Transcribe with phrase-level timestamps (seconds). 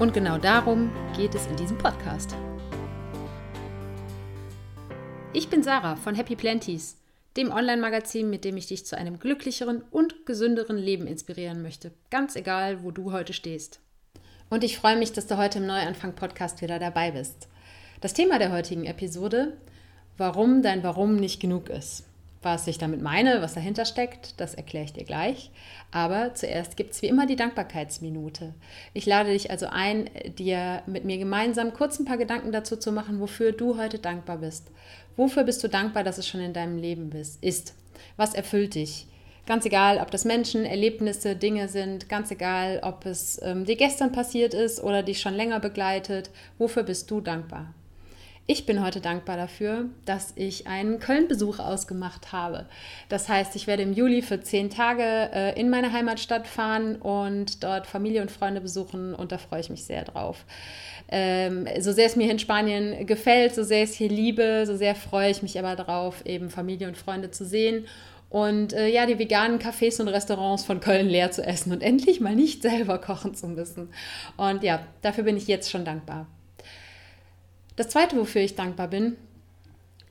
[0.00, 2.34] Und genau darum geht es in diesem Podcast.
[5.34, 6.96] Ich bin Sarah von Happy Planties,
[7.36, 12.34] dem Online-Magazin, mit dem ich dich zu einem glücklicheren und gesünderen Leben inspirieren möchte, ganz
[12.34, 13.80] egal, wo du heute stehst.
[14.48, 17.48] Und ich freue mich, dass du heute im Neuanfang-Podcast wieder dabei bist.
[18.00, 19.58] Das Thema der heutigen Episode,
[20.16, 22.09] warum dein Warum nicht genug ist.
[22.42, 25.50] Was ich damit meine, was dahinter steckt, das erkläre ich dir gleich.
[25.90, 28.54] Aber zuerst gibt es wie immer die Dankbarkeitsminute.
[28.94, 30.08] Ich lade dich also ein,
[30.38, 34.38] dir mit mir gemeinsam kurz ein paar Gedanken dazu zu machen, wofür du heute dankbar
[34.38, 34.70] bist.
[35.16, 37.74] Wofür bist du dankbar, dass es schon in deinem Leben ist?
[38.16, 39.06] Was erfüllt dich?
[39.44, 44.12] Ganz egal, ob das Menschen, Erlebnisse, Dinge sind, ganz egal, ob es ähm, dir gestern
[44.12, 47.74] passiert ist oder dich schon länger begleitet, wofür bist du dankbar?
[48.52, 52.66] Ich bin heute dankbar dafür, dass ich einen Köln-Besuch ausgemacht habe.
[53.08, 57.62] Das heißt, ich werde im Juli für zehn Tage äh, in meine Heimatstadt fahren und
[57.62, 60.44] dort Familie und Freunde besuchen und da freue ich mich sehr drauf.
[61.12, 64.76] Ähm, so sehr es mir in Spanien gefällt, so sehr ich es hier liebe, so
[64.76, 67.86] sehr freue ich mich aber darauf, eben Familie und Freunde zu sehen
[68.30, 72.20] und äh, ja, die veganen Cafés und Restaurants von Köln leer zu essen und endlich
[72.20, 73.90] mal nicht selber kochen zu müssen.
[74.36, 76.26] Und ja, dafür bin ich jetzt schon dankbar.
[77.76, 79.16] Das Zweite, wofür ich dankbar bin,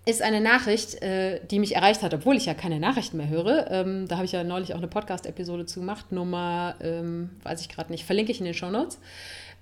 [0.05, 3.69] ist eine Nachricht, äh, die mich erreicht hat, obwohl ich ja keine Nachrichten mehr höre.
[3.69, 6.11] Ähm, da habe ich ja neulich auch eine Podcast-Episode zu gemacht.
[6.11, 8.99] Nummer, ähm, weiß ich gerade nicht, verlinke ich in den Show Notes.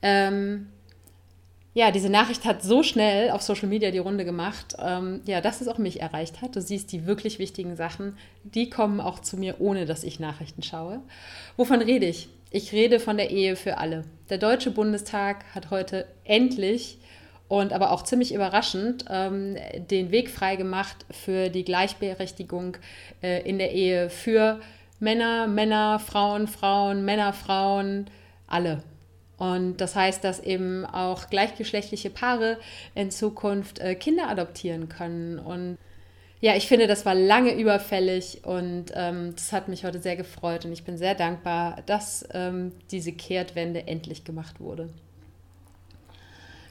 [0.01, 0.67] Ähm,
[1.73, 5.61] ja, diese Nachricht hat so schnell auf Social Media die Runde gemacht, ähm, ja, dass
[5.61, 6.55] es auch mich erreicht hat.
[6.55, 10.63] Du siehst, die wirklich wichtigen Sachen, die kommen auch zu mir, ohne dass ich Nachrichten
[10.63, 11.01] schaue.
[11.55, 12.29] Wovon rede ich?
[12.49, 14.05] Ich rede von der Ehe für alle.
[14.29, 16.97] Der Deutsche Bundestag hat heute endlich
[17.47, 19.55] und aber auch ziemlich überraschend ähm,
[19.89, 22.77] den Weg freigemacht für die Gleichberechtigung
[23.23, 24.59] äh, in der Ehe für
[24.99, 28.09] Männer, Männer, Frauen, Frauen, Männer, Frauen,
[28.47, 28.83] alle.
[29.37, 32.57] Und das heißt, dass eben auch gleichgeschlechtliche Paare
[32.95, 35.37] in Zukunft äh, Kinder adoptieren können.
[35.37, 35.77] Und
[36.41, 40.65] ja, ich finde, das war lange überfällig und ähm, das hat mich heute sehr gefreut
[40.65, 44.89] und ich bin sehr dankbar, dass ähm, diese Kehrtwende endlich gemacht wurde.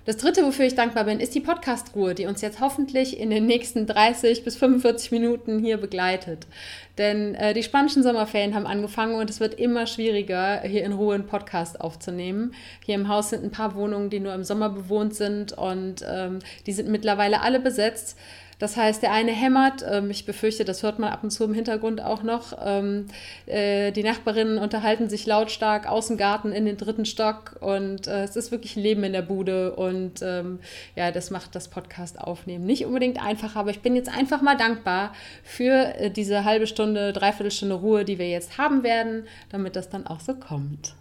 [0.07, 3.45] Das dritte, wofür ich dankbar bin, ist die Podcast-Ruhe, die uns jetzt hoffentlich in den
[3.45, 6.47] nächsten 30 bis 45 Minuten hier begleitet.
[6.97, 11.17] Denn äh, die spanischen Sommerferien haben angefangen und es wird immer schwieriger, hier in Ruhe
[11.17, 12.55] einen Podcast aufzunehmen.
[12.85, 16.39] Hier im Haus sind ein paar Wohnungen, die nur im Sommer bewohnt sind und ähm,
[16.67, 18.17] die sind mittlerweile alle besetzt.
[18.59, 21.55] Das heißt, der eine hämmert, ähm, ich befürchte, das hört man ab und zu im
[21.55, 22.57] Hintergrund auch noch.
[22.65, 23.07] Ähm,
[23.47, 28.25] äh, die Nachbarinnen unterhalten sich lautstark aus dem Garten in den dritten Stock und äh,
[28.25, 30.61] es ist wirklich Leben in der Bude und ähm,
[30.95, 34.57] ja, das macht das Podcast aufnehmen nicht unbedingt einfacher, aber ich bin jetzt einfach mal
[34.57, 35.13] dankbar
[35.43, 39.89] für äh, diese halbe Stunde, dreiviertel Stunde Ruhe, die wir jetzt haben werden, damit das
[39.89, 40.95] dann auch so kommt.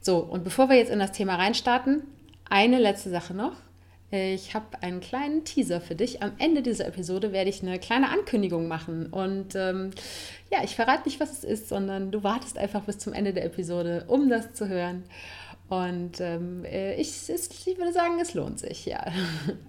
[0.00, 2.02] So, und bevor wir jetzt in das Thema reinstarten,
[2.50, 3.52] eine letzte Sache noch.
[4.14, 6.22] Ich habe einen kleinen Teaser für dich.
[6.22, 9.06] Am Ende dieser Episode werde ich eine kleine Ankündigung machen.
[9.06, 9.90] Und ähm,
[10.50, 13.46] ja, ich verrate nicht, was es ist, sondern du wartest einfach bis zum Ende der
[13.46, 15.04] Episode, um das zu hören.
[15.70, 19.02] Und ähm, äh, ich, ich würde sagen, es lohnt sich, ja.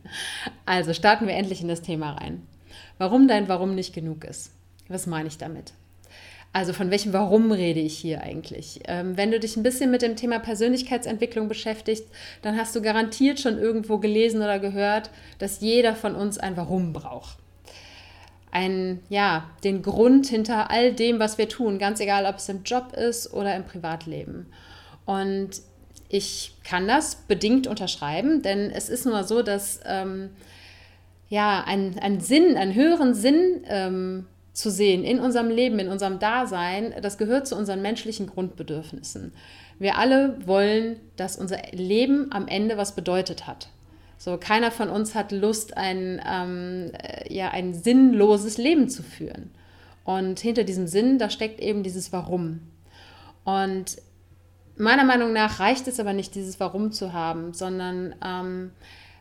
[0.66, 2.46] Also starten wir endlich in das Thema rein.
[2.98, 4.52] Warum dein Warum nicht genug ist.
[4.90, 5.72] Was meine ich damit?
[6.53, 8.81] Also von welchem Warum rede ich hier eigentlich?
[8.88, 12.06] Ähm, wenn du dich ein bisschen mit dem Thema Persönlichkeitsentwicklung beschäftigst,
[12.44, 15.09] dann hast du garantiert schon irgendwo gelesen oder gehört,
[15.40, 17.40] dass jeder von uns ein Warum braucht.
[18.52, 22.62] Ein, ja, den Grund hinter all dem, was wir tun, ganz egal, ob es im
[22.62, 24.46] Job ist oder im Privatleben.
[25.06, 25.50] Und
[26.08, 30.30] ich kann das bedingt unterschreiben, denn es ist nur so, dass ähm,
[31.30, 36.19] ja, ein, ein Sinn, einen höheren Sinn ähm, zu sehen in unserem Leben, in unserem
[36.19, 39.33] Dasein, das gehört zu unseren menschlichen Grundbedürfnissen.
[39.79, 43.69] Wir alle wollen, dass unser Leben am Ende was bedeutet hat.
[44.17, 49.51] So, keiner von uns hat Lust, ein, ähm, äh, ja, ein sinnloses Leben zu führen.
[50.05, 52.61] Und hinter diesem Sinn, da steckt eben dieses Warum.
[53.44, 53.97] Und
[54.77, 58.71] meiner Meinung nach reicht es aber nicht, dieses Warum zu haben, sondern ähm,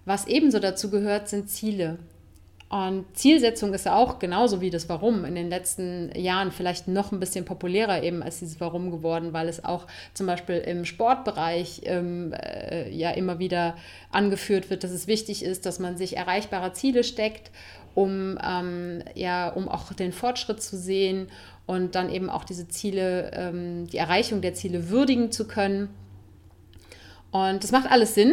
[0.04, 1.98] was ebenso dazu gehört, sind Ziele.
[2.72, 7.12] Und Zielsetzung ist ja auch genauso wie das Warum in den letzten Jahren vielleicht noch
[7.12, 11.82] ein bisschen populärer eben als dieses Warum geworden, weil es auch zum Beispiel im Sportbereich
[11.84, 13.76] ähm, äh, ja immer wieder
[14.10, 17.50] angeführt wird, dass es wichtig ist, dass man sich erreichbare Ziele steckt,
[17.94, 21.28] um, ähm, ja, um auch den Fortschritt zu sehen
[21.66, 25.90] und dann eben auch diese Ziele, ähm, die Erreichung der Ziele würdigen zu können.
[27.32, 28.32] Und das macht alles Sinn.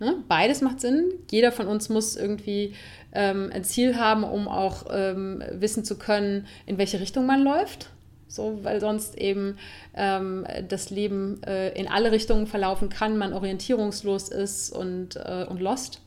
[0.00, 0.16] Ne?
[0.28, 1.12] Beides macht Sinn.
[1.30, 2.74] Jeder von uns muss irgendwie
[3.12, 7.90] ähm, ein Ziel haben, um auch ähm, wissen zu können, in welche Richtung man läuft.
[8.28, 9.58] So, weil sonst eben
[9.94, 15.60] ähm, das Leben äh, in alle Richtungen verlaufen kann, man orientierungslos ist und, äh, und
[15.60, 16.00] lost.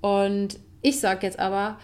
[0.00, 1.78] Und ich sage jetzt aber,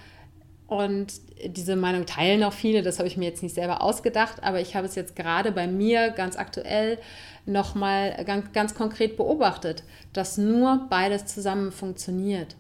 [0.67, 1.13] und
[1.45, 4.75] diese Meinung teilen auch viele, das habe ich mir jetzt nicht selber ausgedacht, aber ich
[4.75, 6.99] habe es jetzt gerade bei mir ganz aktuell
[7.45, 12.57] nochmal ganz, ganz konkret beobachtet, dass nur beides zusammen funktioniert.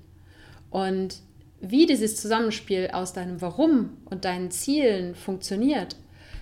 [0.70, 1.16] Und
[1.60, 5.96] wie dieses Zusammenspiel aus deinem Warum und deinen Zielen funktioniert,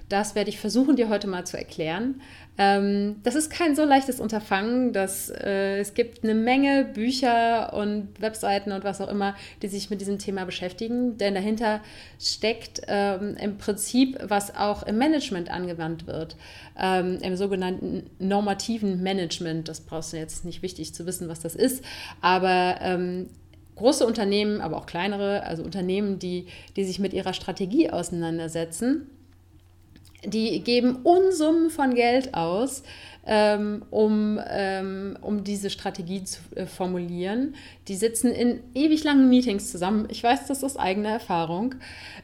[0.09, 2.21] das werde ich versuchen, dir heute mal zu erklären.
[2.59, 4.93] Ähm, das ist kein so leichtes Unterfangen.
[4.93, 9.89] Dass, äh, es gibt eine Menge Bücher und Webseiten und was auch immer, die sich
[9.89, 11.17] mit diesem Thema beschäftigen.
[11.17, 11.81] Denn dahinter
[12.21, 16.37] steckt ähm, im Prinzip, was auch im Management angewandt wird,
[16.79, 19.69] ähm, im sogenannten normativen Management.
[19.69, 21.83] Das brauchst du jetzt nicht wichtig zu wissen, was das ist.
[22.21, 23.31] Aber ähm,
[23.77, 29.11] große Unternehmen, aber auch kleinere, also Unternehmen, die, die sich mit ihrer Strategie auseinandersetzen,
[30.25, 32.83] die geben Unsummen von Geld aus,
[33.27, 37.55] ähm, um, ähm, um diese Strategie zu äh, formulieren.
[37.89, 40.07] Die sitzen in ewig langen Meetings zusammen.
[40.11, 41.75] Ich weiß das aus eigener Erfahrung,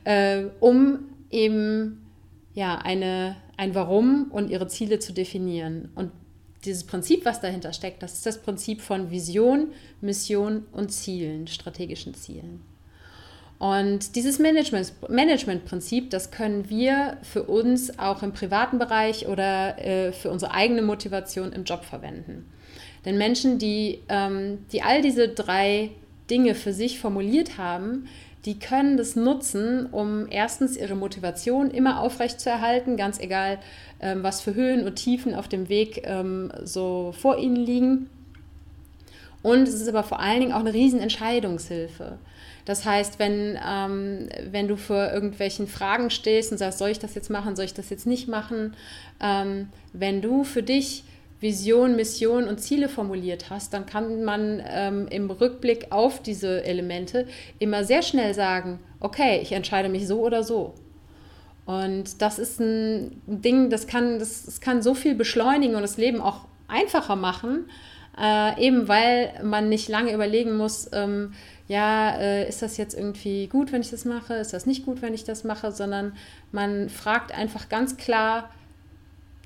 [0.05, 1.01] äh, um
[1.31, 2.07] eben
[2.55, 5.91] ja, eine, ein Warum und ihre Ziele zu definieren.
[5.95, 6.11] Und
[6.65, 12.15] dieses Prinzip, was dahinter steckt, das ist das Prinzip von Vision, Mission und Zielen, strategischen
[12.15, 12.63] Zielen.
[13.59, 20.13] Und dieses Management, Managementprinzip, das können wir für uns auch im privaten Bereich oder äh,
[20.13, 22.51] für unsere eigene Motivation im Job verwenden.
[23.05, 25.91] Denn Menschen, die, ähm, die all diese drei
[26.31, 28.09] Dinge für sich formuliert haben,
[28.47, 33.59] die können das nutzen, um erstens ihre Motivation immer aufrecht zu erhalten, ganz egal,
[34.01, 38.11] ähm, was für Höhen und Tiefen auf dem Weg ähm, so vor ihnen liegen.
[39.43, 42.19] Und es ist aber vor allen Dingen auch eine Riesenentscheidungshilfe.
[42.65, 47.15] Das heißt, wenn, ähm, wenn du vor irgendwelchen Fragen stehst und sagst, soll ich das
[47.15, 48.77] jetzt machen, soll ich das jetzt nicht machen,
[49.21, 51.05] ähm, wenn du für dich
[51.41, 57.27] Vision, Mission und Ziele formuliert hast, dann kann man ähm, im Rückblick auf diese Elemente
[57.59, 60.75] immer sehr schnell sagen, okay, ich entscheide mich so oder so.
[61.71, 65.99] Und das ist ein Ding, das kann, das, das kann so viel beschleunigen und das
[65.99, 67.71] Leben auch einfacher machen,
[68.21, 71.33] äh, eben weil man nicht lange überlegen muss, ähm,
[71.69, 75.01] ja, äh, ist das jetzt irgendwie gut, wenn ich das mache, ist das nicht gut,
[75.01, 76.17] wenn ich das mache, sondern
[76.51, 78.51] man fragt einfach ganz klar,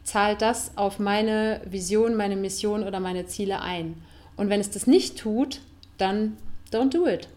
[0.02, 4.02] zahlt das auf meine Vision, meine Mission oder meine Ziele ein.
[4.38, 5.60] Und wenn es das nicht tut,
[5.98, 6.38] dann
[6.72, 7.28] don't do it.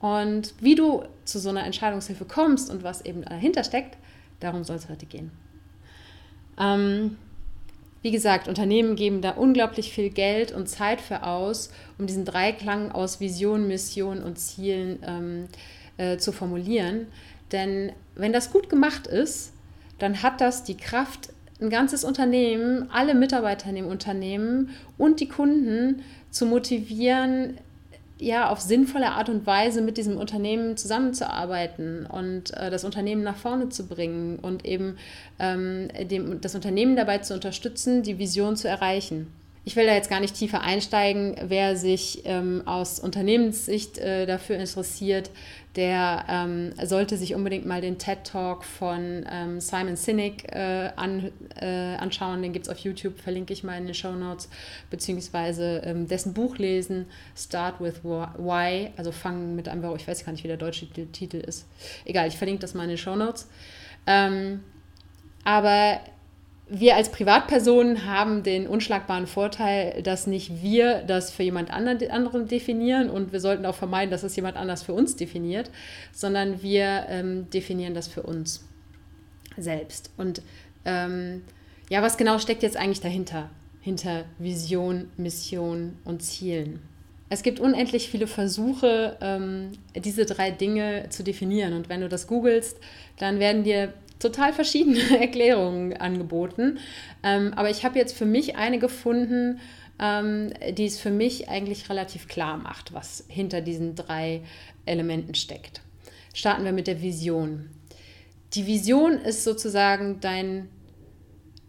[0.00, 3.96] Und wie du zu so einer Entscheidungshilfe kommst und was eben dahinter steckt,
[4.40, 5.30] darum soll es heute gehen.
[6.58, 7.16] Ähm,
[8.02, 12.92] wie gesagt, Unternehmen geben da unglaublich viel Geld und Zeit für aus, um diesen Dreiklang
[12.92, 15.44] aus Vision, Mission und Zielen ähm,
[15.96, 17.08] äh, zu formulieren.
[17.50, 19.52] Denn wenn das gut gemacht ist,
[19.98, 21.30] dann hat das die Kraft,
[21.60, 27.58] ein ganzes Unternehmen, alle Mitarbeiter in dem Unternehmen und die Kunden zu motivieren,
[28.18, 33.36] ja, auf sinnvolle Art und Weise mit diesem Unternehmen zusammenzuarbeiten und äh, das Unternehmen nach
[33.36, 34.96] vorne zu bringen und eben
[35.38, 39.32] ähm, dem, das Unternehmen dabei zu unterstützen, die Vision zu erreichen.
[39.68, 41.36] Ich will da jetzt gar nicht tiefer einsteigen.
[41.42, 45.30] Wer sich ähm, aus Unternehmenssicht äh, dafür interessiert,
[45.76, 51.30] der ähm, sollte sich unbedingt mal den TED Talk von ähm, Simon Sinek äh, an,
[51.60, 52.40] äh, anschauen.
[52.40, 54.48] Den gibt es auf YouTube, verlinke ich mal in den Show Notes,
[54.88, 57.04] beziehungsweise ähm, dessen Buch lesen,
[57.36, 61.36] Start with Why, also fangen mit einem, ich weiß gar nicht, wie der deutsche Titel
[61.36, 61.66] ist.
[62.06, 63.46] Egal, ich verlinke das mal in den Show Notes.
[64.06, 64.64] Ähm,
[65.44, 66.00] aber
[66.70, 73.08] wir als Privatpersonen haben den unschlagbaren Vorteil, dass nicht wir das für jemand anderen definieren
[73.08, 75.70] und wir sollten auch vermeiden, dass es jemand anders für uns definiert,
[76.12, 78.66] sondern wir ähm, definieren das für uns
[79.56, 80.10] selbst.
[80.16, 80.42] Und
[80.84, 81.42] ähm,
[81.88, 83.48] ja, was genau steckt jetzt eigentlich dahinter?
[83.80, 86.80] Hinter Vision, Mission und Zielen.
[87.30, 91.74] Es gibt unendlich viele Versuche, ähm, diese drei Dinge zu definieren.
[91.74, 92.78] Und wenn du das googelst,
[93.18, 96.78] dann werden dir total verschiedene Erklärungen angeboten.
[97.22, 99.60] Ähm, aber ich habe jetzt für mich eine gefunden,
[99.98, 104.42] ähm, die es für mich eigentlich relativ klar macht, was hinter diesen drei
[104.86, 105.80] Elementen steckt.
[106.34, 107.70] starten wir mit der Vision.
[108.54, 110.68] Die Vision ist sozusagen dein,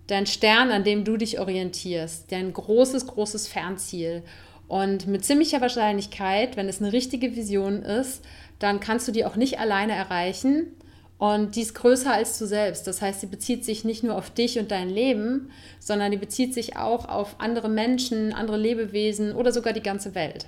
[0.07, 4.23] dein Stern, an dem du dich orientierst, dein großes, großes Fernziel.
[4.67, 8.23] Und mit ziemlicher Wahrscheinlichkeit, wenn es eine richtige Vision ist,
[8.59, 10.67] dann kannst du die auch nicht alleine erreichen.
[11.19, 12.87] Und die ist größer als du selbst.
[12.87, 16.53] Das heißt, sie bezieht sich nicht nur auf dich und dein Leben, sondern die bezieht
[16.53, 20.47] sich auch auf andere Menschen, andere Lebewesen oder sogar die ganze Welt.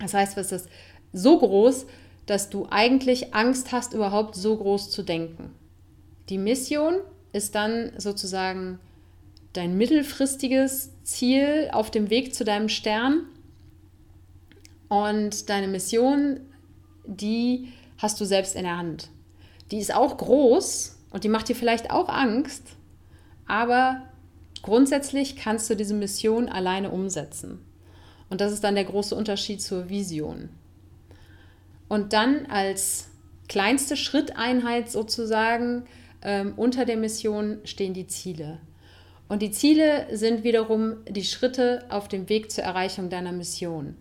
[0.00, 0.68] Das heißt, es ist
[1.12, 1.86] so groß,
[2.24, 5.54] dass du eigentlich Angst hast, überhaupt so groß zu denken.
[6.30, 6.94] Die Mission
[7.34, 8.80] ist dann sozusagen
[9.52, 13.26] dein mittelfristiges Ziel auf dem Weg zu deinem Stern.
[14.88, 16.40] Und deine Mission,
[17.04, 17.68] die
[17.98, 19.10] hast du selbst in der Hand.
[19.70, 22.76] Die ist auch groß und die macht dir vielleicht auch Angst,
[23.46, 24.02] aber
[24.62, 27.60] grundsätzlich kannst du diese Mission alleine umsetzen.
[28.28, 30.48] Und das ist dann der große Unterschied zur Vision.
[31.88, 33.08] Und dann als
[33.48, 35.84] kleinste Schritteinheit sozusagen
[36.22, 38.58] ähm, unter der Mission stehen die Ziele.
[39.28, 43.96] Und die Ziele sind wiederum die Schritte auf dem Weg zur Erreichung deiner Mission.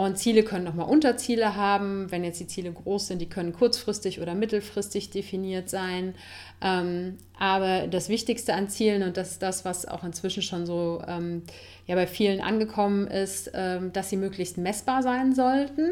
[0.00, 2.10] Und Ziele können nochmal Unterziele haben.
[2.10, 6.14] Wenn jetzt die Ziele groß sind, die können kurzfristig oder mittelfristig definiert sein.
[6.62, 11.02] Ähm, aber das Wichtigste an Zielen, und das ist das, was auch inzwischen schon so
[11.06, 11.42] ähm,
[11.86, 15.90] ja, bei vielen angekommen ist, ähm, dass sie möglichst messbar sein sollten.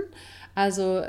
[0.55, 1.03] Also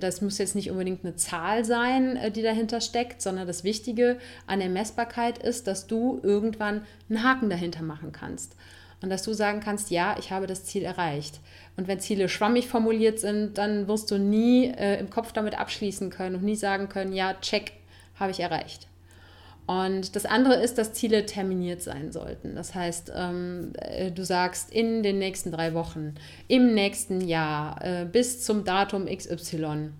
[0.00, 4.16] das muss jetzt nicht unbedingt eine Zahl sein, äh, die dahinter steckt, sondern das Wichtige
[4.46, 6.80] an der Messbarkeit ist, dass du irgendwann
[7.10, 8.56] einen Haken dahinter machen kannst.
[9.02, 11.40] Und dass du sagen kannst, ja, ich habe das Ziel erreicht.
[11.76, 16.10] Und wenn Ziele schwammig formuliert sind, dann wirst du nie äh, im Kopf damit abschließen
[16.10, 17.72] können und nie sagen können, ja, check,
[18.18, 18.88] habe ich erreicht.
[19.66, 22.54] Und das andere ist, dass Ziele terminiert sein sollten.
[22.54, 26.14] Das heißt, ähm, äh, du sagst in den nächsten drei Wochen,
[26.46, 29.90] im nächsten Jahr, äh, bis zum Datum XY,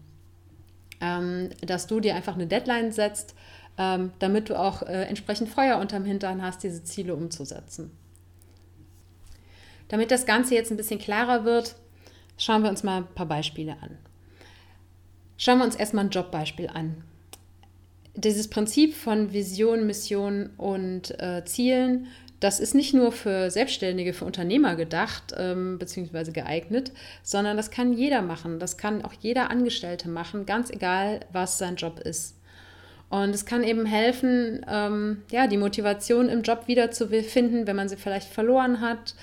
[1.00, 3.34] ähm, dass du dir einfach eine Deadline setzt,
[3.76, 7.90] ähm, damit du auch äh, entsprechend Feuer unterm Hintern hast, diese Ziele umzusetzen.
[9.88, 11.76] Damit das Ganze jetzt ein bisschen klarer wird,
[12.38, 13.99] schauen wir uns mal ein paar Beispiele an.
[15.37, 17.05] Schauen wir uns erstmal ein Jobbeispiel an
[18.16, 22.09] dieses Prinzip von Vision, Mission und äh, Zielen,
[22.40, 26.33] das ist nicht nur für Selbstständige, für Unternehmer gedacht ähm, bzw.
[26.33, 28.59] geeignet, sondern das kann jeder machen.
[28.59, 32.38] Das kann auch jeder Angestellte machen, ganz egal, was sein Job ist.
[33.09, 37.97] Und es kann eben helfen, ähm, ja, die Motivation im Job wiederzufinden, wenn man sie
[37.97, 39.14] vielleicht verloren hat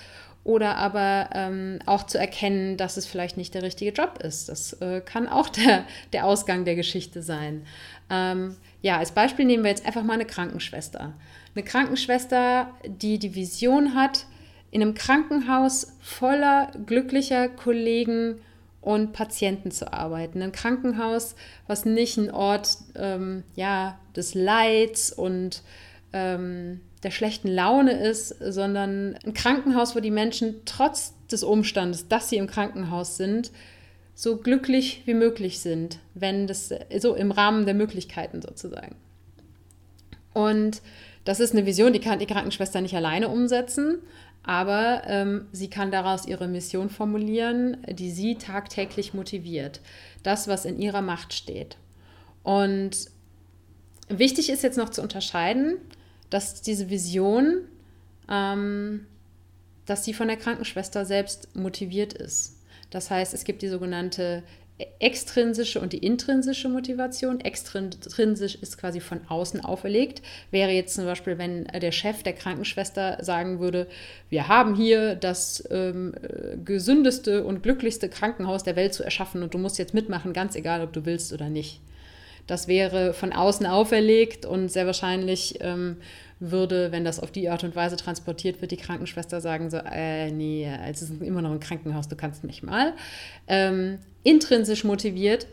[0.44, 4.50] oder aber ähm, auch zu erkennen, dass es vielleicht nicht der richtige Job ist.
[4.50, 7.66] Das äh, kann auch der, der Ausgang der Geschichte sein.
[8.10, 11.14] Ähm, ja, als Beispiel nehmen wir jetzt einfach mal eine Krankenschwester.
[11.56, 14.26] Eine Krankenschwester, die die Vision hat,
[14.72, 18.42] in einem Krankenhaus voller glücklicher Kollegen
[18.82, 20.42] und Patienten zu arbeiten.
[20.42, 21.36] Ein Krankenhaus,
[21.68, 25.62] was nicht ein Ort ähm, ja, des Leids und
[26.12, 32.30] ähm, der schlechten Laune ist, sondern ein Krankenhaus, wo die Menschen trotz des Umstandes, dass
[32.30, 33.52] sie im Krankenhaus sind,
[34.16, 38.96] so glücklich wie möglich sind, wenn das so im Rahmen der Möglichkeiten sozusagen.
[40.34, 40.82] Und
[41.26, 44.00] das ist eine Vision, die kann die Krankenschwester nicht alleine umsetzen,
[44.44, 49.80] aber ähm, sie kann daraus ihre Mission formulieren, die sie tagtäglich motiviert.
[50.22, 51.78] Das, was in ihrer Macht steht.
[52.44, 53.10] Und
[54.10, 55.78] wichtig ist jetzt noch zu unterscheiden,
[56.34, 57.62] dass diese Vision,
[58.30, 59.06] ähm,
[59.86, 62.60] dass sie von der Krankenschwester selbst motiviert ist.
[62.90, 64.44] Das heißt, es gibt die sogenannte
[65.00, 67.40] extrinsische und die intrinsische Motivation.
[67.40, 70.24] Extrinsisch ist quasi von außen auferlegt.
[70.50, 73.88] Wäre jetzt zum Beispiel, wenn der Chef der Krankenschwester sagen würde,
[74.30, 76.16] wir haben hier das ähm,
[76.66, 80.82] gesündeste und glücklichste Krankenhaus der Welt zu erschaffen und du musst jetzt mitmachen, ganz egal,
[80.82, 81.80] ob du willst oder nicht.
[82.48, 85.98] Das wäre von außen auferlegt und sehr wahrscheinlich ähm,
[86.40, 90.32] würde, wenn das auf die Art und Weise transportiert wird, die Krankenschwester sagen so, äh,
[90.32, 92.94] nee, es ist immer noch ein Krankenhaus, du kannst mich mal.
[93.48, 95.48] Ähm, intrinsisch motiviert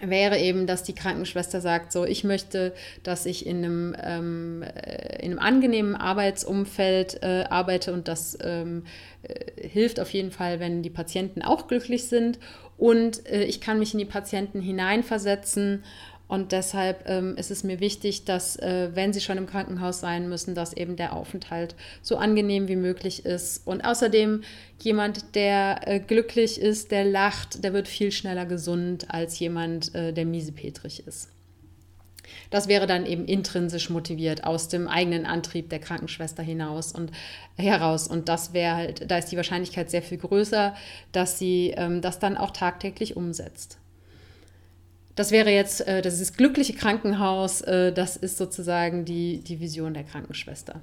[0.00, 5.24] wäre eben, dass die Krankenschwester sagt, so, ich möchte, dass ich in einem, ähm, äh,
[5.24, 8.84] in einem angenehmen Arbeitsumfeld äh, arbeite und das ähm,
[9.22, 12.38] äh, hilft auf jeden Fall, wenn die Patienten auch glücklich sind
[12.76, 15.82] und äh, ich kann mich in die Patienten hineinversetzen
[16.26, 20.28] und deshalb ähm, ist es mir wichtig, dass, äh, wenn Sie schon im Krankenhaus sein
[20.28, 23.66] müssen, dass eben der Aufenthalt so angenehm wie möglich ist.
[23.66, 24.42] Und außerdem
[24.80, 30.12] jemand, der äh, glücklich ist, der lacht, der wird viel schneller gesund als jemand, äh,
[30.12, 31.33] der miesepetrig ist.
[32.50, 37.10] Das wäre dann eben intrinsisch motiviert aus dem eigenen Antrieb der Krankenschwester hinaus und
[37.56, 38.08] heraus.
[38.08, 40.74] Und das wäre halt, da ist die Wahrscheinlichkeit sehr viel größer,
[41.12, 43.78] dass sie ähm, das dann auch tagtäglich umsetzt.
[45.16, 49.60] das wäre jetzt, äh, das ist das glückliche Krankenhaus, äh, das ist sozusagen die, die
[49.60, 50.80] Vision der Krankenschwester.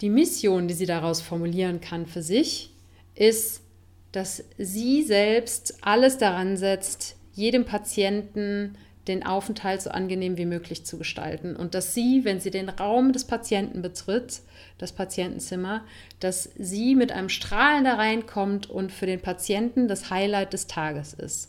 [0.00, 2.70] Die Mission, die sie daraus formulieren kann für sich,
[3.14, 3.62] ist,
[4.10, 8.76] dass sie selbst alles daran setzt, jedem Patienten
[9.08, 13.12] den Aufenthalt so angenehm wie möglich zu gestalten und dass sie, wenn sie den Raum
[13.12, 14.42] des Patienten betritt,
[14.78, 15.84] das Patientenzimmer,
[16.20, 21.14] dass sie mit einem Strahlen da reinkommt und für den Patienten das Highlight des Tages
[21.14, 21.48] ist.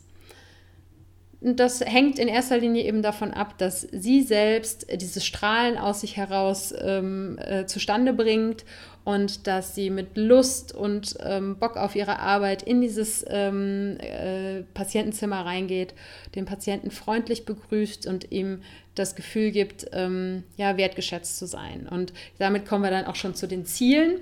[1.46, 6.16] Das hängt in erster Linie eben davon ab, dass sie selbst dieses Strahlen aus sich
[6.16, 8.64] heraus ähm, äh, zustande bringt
[9.06, 14.62] und dass sie mit Lust und ähm, Bock auf ihre Arbeit in dieses ähm, äh,
[14.74, 15.94] Patientenzimmer reingeht,
[16.36, 18.62] den Patienten freundlich begrüßt und ihm
[18.96, 21.88] das Gefühl gibt, ähm, ja, wertgeschätzt zu sein.
[21.90, 24.22] Und damit kommen wir dann auch schon zu den Zielen.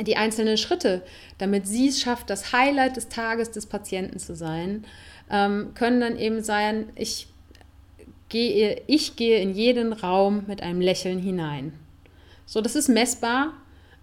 [0.00, 1.02] Die einzelnen Schritte,
[1.36, 4.86] damit sie es schafft, das Highlight des Tages des Patienten zu sein,
[5.30, 7.26] ähm, können dann eben sein, ich
[8.30, 11.74] gehe, ich gehe in jeden Raum mit einem Lächeln hinein.
[12.46, 13.52] So, das ist messbar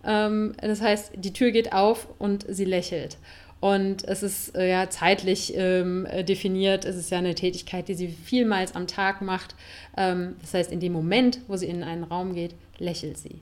[0.03, 3.17] ähm, das heißt, die Tür geht auf und sie lächelt.
[3.61, 6.85] Und es ist äh, ja zeitlich ähm, definiert.
[6.85, 9.55] Es ist ja eine Tätigkeit, die sie vielmals am Tag macht.
[9.97, 13.41] Ähm, das heißt, in dem Moment, wo sie in einen Raum geht, lächelt sie.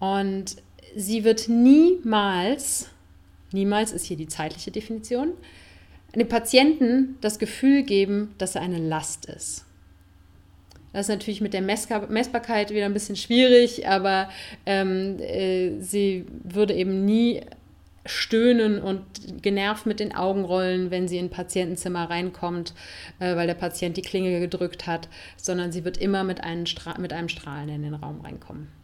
[0.00, 0.56] Und
[0.96, 2.88] sie wird niemals,
[3.52, 5.34] niemals ist hier die zeitliche Definition,
[6.16, 9.64] dem Patienten das Gefühl geben, dass er eine Last ist.
[10.92, 14.28] Das ist natürlich mit der Messbarkeit wieder ein bisschen schwierig, aber
[14.66, 17.42] ähm, äh, sie würde eben nie
[18.06, 19.02] stöhnen und
[19.42, 22.74] genervt mit den Augen rollen, wenn sie in ein Patientenzimmer reinkommt,
[23.18, 26.64] äh, weil der Patient die Klinge gedrückt hat, sondern sie wird immer mit einem,
[26.98, 28.79] mit einem Strahlen in den Raum reinkommen.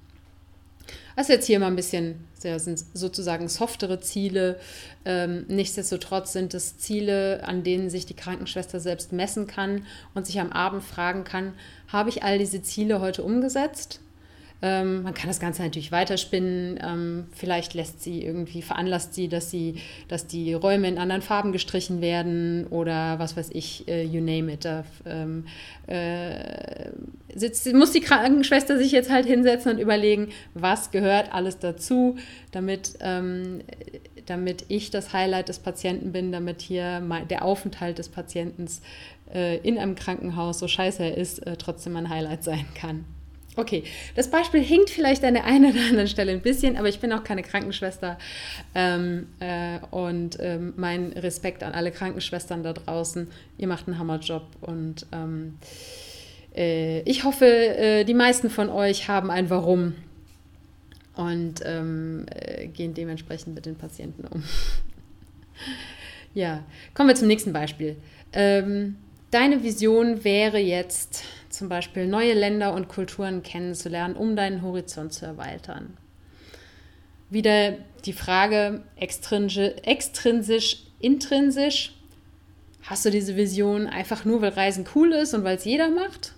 [1.16, 4.60] Das ist jetzt hier mal ein bisschen, das sind sozusagen softere Ziele.
[5.06, 10.38] Ähm, nichtsdestotrotz sind es Ziele, an denen sich die Krankenschwester selbst messen kann und sich
[10.40, 11.54] am Abend fragen kann,
[11.88, 14.00] habe ich all diese Ziele heute umgesetzt?
[14.62, 16.78] Ähm, man kann das Ganze natürlich weiterspinnen.
[16.82, 19.76] Ähm, vielleicht lässt sie irgendwie, veranlasst sie, dass sie,
[20.08, 24.52] dass die Räume in anderen Farben gestrichen werden oder was weiß ich, äh, you name
[24.52, 24.64] it.
[24.64, 25.44] Da, ähm,
[25.86, 26.90] äh,
[27.34, 32.16] sitzt, muss die Krankenschwester sich jetzt halt hinsetzen und überlegen, was gehört alles dazu,
[32.50, 33.60] damit, ähm,
[34.24, 38.66] damit ich das Highlight des Patienten bin, damit hier mein, der Aufenthalt des Patienten
[39.32, 43.04] äh, in einem Krankenhaus, so scheiße er ist, äh, trotzdem ein Highlight sein kann.
[43.58, 47.00] Okay, das Beispiel hinkt vielleicht an der einen oder anderen Stelle ein bisschen, aber ich
[47.00, 48.18] bin auch keine Krankenschwester.
[48.74, 53.28] Ähm, äh, und ähm, mein Respekt an alle Krankenschwestern da draußen.
[53.56, 55.56] Ihr macht einen Hammerjob und ähm,
[56.54, 59.94] äh, ich hoffe, äh, die meisten von euch haben ein Warum
[61.14, 64.42] und ähm, äh, gehen dementsprechend mit den Patienten um.
[66.34, 67.96] ja, kommen wir zum nächsten Beispiel.
[68.34, 68.96] Ähm,
[69.30, 71.22] deine Vision wäre jetzt
[71.56, 75.96] zum Beispiel neue Länder und Kulturen kennenzulernen, um deinen Horizont zu erweitern.
[77.30, 77.72] Wieder
[78.04, 81.94] die Frage extrinsisch, intrinsisch.
[82.82, 86.34] Hast du diese Vision einfach nur, weil Reisen cool ist und weil es jeder macht?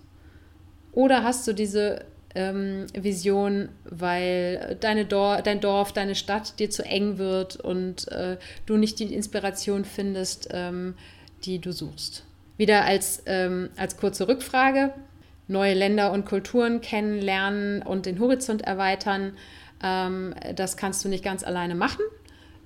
[0.93, 6.85] Oder hast du diese ähm, Vision, weil deine Dor dein Dorf, deine Stadt dir zu
[6.85, 10.95] eng wird und äh, du nicht die Inspiration findest, ähm,
[11.45, 12.25] die du suchst?
[12.57, 14.93] Wieder als, ähm, als kurze Rückfrage,
[15.49, 19.33] neue Länder und Kulturen kennenlernen und den Horizont erweitern,
[19.83, 22.05] ähm, das kannst du nicht ganz alleine machen,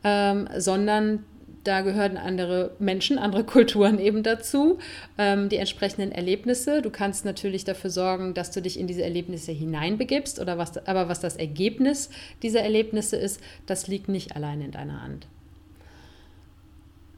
[0.04, 1.24] ähm, sondern
[1.64, 4.78] da gehören andere Menschen, andere Kulturen eben dazu,
[5.16, 6.82] ähm, die entsprechenden Erlebnisse.
[6.82, 11.08] Du kannst natürlich dafür sorgen, dass du dich in diese Erlebnisse hineinbegibst, oder was, aber
[11.08, 12.10] was das Ergebnis
[12.42, 15.26] dieser Erlebnisse ist, das liegt nicht allein in deiner Hand.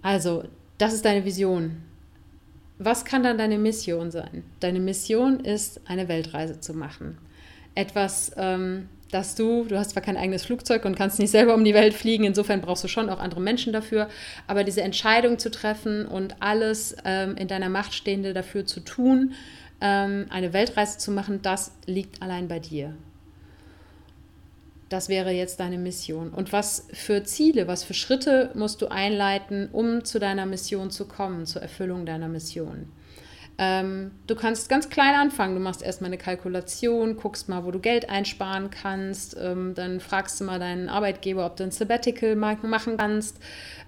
[0.03, 0.45] Also,
[0.77, 1.83] das ist deine Vision
[2.79, 4.45] was kann dann deine Mission sein?
[4.61, 7.19] Deine Mission ist, eine Weltreise zu machen.
[7.75, 11.65] Etwas, ähm, dass du, du hast zwar kein eigenes Flugzeug und kannst nicht selber um
[11.65, 14.09] die Welt fliegen, insofern brauchst du schon auch andere Menschen dafür,
[14.49, 19.35] aber diese Entscheidung zu treffen und alles ähm, in deiner Macht Stehende dafür zu tun,
[19.81, 22.95] ähm, eine Weltreise zu machen, das liegt allein bei dir.
[24.95, 26.29] Das wäre jetzt deine Mission.
[26.29, 31.09] Und was für Ziele, was für Schritte musst du einleiten, um zu deiner Mission zu
[31.09, 32.93] kommen, zur Erfüllung deiner Mission?
[33.59, 35.57] Ähm, du kannst ganz klein anfangen.
[35.57, 39.37] Du machst erstmal eine Kalkulation, guckst mal, wo du Geld einsparen kannst.
[39.37, 43.41] Ähm, dann fragst du mal deinen Arbeitgeber, ob du ein Sabbatical machen kannst,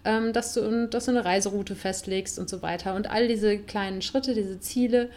[0.04, 2.96] ähm, dass, du, dass du eine Reiseroute festlegst und so weiter.
[2.96, 5.10] Und all diese kleinen Schritte, diese Ziele,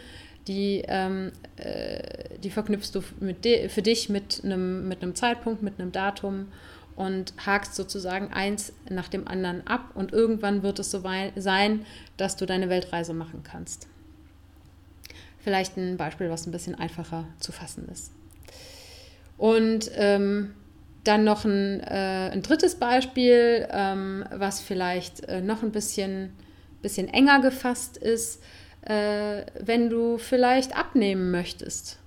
[0.48, 5.92] die, ähm, äh, die verknüpfst du mit für dich mit einem, mit Zeitpunkt, mit einem
[5.92, 6.48] Datum
[6.96, 11.02] und hakst sozusagen eins nach dem anderen ab und irgendwann wird es so
[11.36, 13.86] sein, dass du deine Weltreise machen kannst.
[15.42, 18.12] Vielleicht ein Beispiel, was ein bisschen einfacher zu fassen ist.
[19.38, 20.54] Und ähm,
[21.04, 26.34] dann noch ein, äh, ein drittes Beispiel, ähm, was vielleicht äh, noch ein bisschen,
[26.82, 28.42] bisschen enger gefasst ist,
[28.82, 31.98] äh, wenn du vielleicht abnehmen möchtest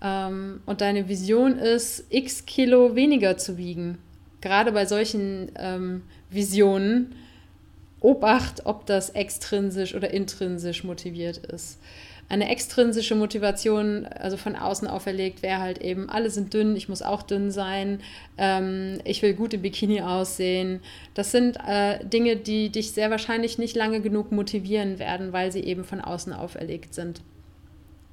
[0.00, 3.98] ähm, und deine Vision ist, x Kilo weniger zu wiegen.
[4.40, 7.14] Gerade bei solchen ähm, Visionen,
[8.00, 11.78] Obacht, ob das extrinsisch oder intrinsisch motiviert ist
[12.28, 17.02] eine extrinsische Motivation, also von außen auferlegt, wäre halt eben, alle sind dünn, ich muss
[17.02, 18.00] auch dünn sein,
[18.38, 20.80] ähm, ich will gut im Bikini aussehen.
[21.14, 25.60] Das sind äh, Dinge, die dich sehr wahrscheinlich nicht lange genug motivieren werden, weil sie
[25.60, 27.20] eben von außen auferlegt sind.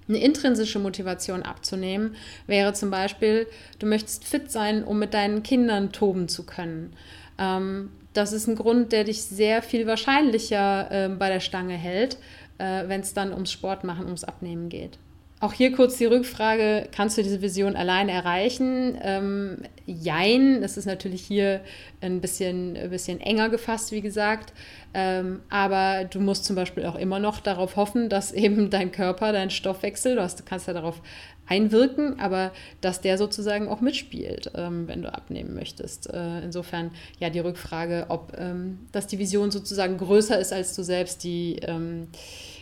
[0.10, 2.16] Eine intrinsische Motivation abzunehmen
[2.48, 3.46] wäre zum Beispiel,
[3.78, 6.94] du möchtest fit sein, um mit deinen Kindern toben zu können.
[7.38, 12.18] Ähm, das ist ein Grund, der dich sehr viel wahrscheinlicher äh, bei der Stange hält,
[12.60, 15.00] äh, wenn es dann ums Sport machen, ums Abnehmen geht.
[15.42, 18.98] Auch hier kurz die Rückfrage, kannst du diese Vision alleine erreichen?
[19.02, 21.62] Ähm, jein, das ist natürlich hier
[22.02, 24.52] ein bisschen, ein bisschen enger gefasst, wie gesagt.
[24.94, 29.32] Ähm, aber du musst zum Beispiel auch immer noch darauf hoffen, dass eben dein Körper,
[29.32, 31.02] dein Stoffwechsel, du, hast, du kannst ja darauf
[31.50, 36.12] einwirken, aber dass der sozusagen auch mitspielt, ähm, wenn du abnehmen möchtest.
[36.14, 40.84] Äh, insofern ja die Rückfrage, ob ähm, dass die Vision sozusagen größer ist als du
[40.84, 42.08] selbst, die ähm,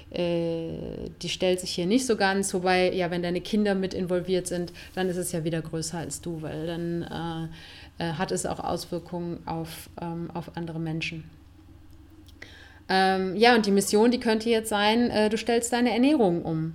[0.09, 2.53] äh, die stellt sich hier nicht so ganz.
[2.53, 6.21] Wobei, ja, wenn deine Kinder mit involviert sind, dann ist es ja wieder größer als
[6.21, 7.49] du, weil dann
[7.99, 11.29] äh, äh, hat es auch Auswirkungen auf, ähm, auf andere Menschen.
[12.89, 16.73] Ähm, ja, und die Mission, die könnte jetzt sein, äh, du stellst deine Ernährung um.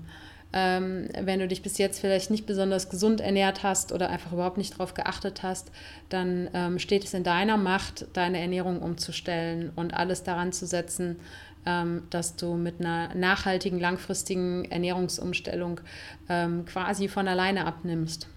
[0.55, 4.59] Ähm, wenn du dich bis jetzt vielleicht nicht besonders gesund ernährt hast oder einfach überhaupt
[4.59, 5.71] nicht darauf geachtet hast,
[6.11, 11.17] dann ähm, steht es in deiner Macht, deine Ernährung umzustellen und alles daran zu setzen,
[11.65, 15.81] ähm, dass du mit einer nachhaltigen, langfristigen Ernährungsumstellung
[16.29, 18.29] ähm, quasi von alleine abnimmst.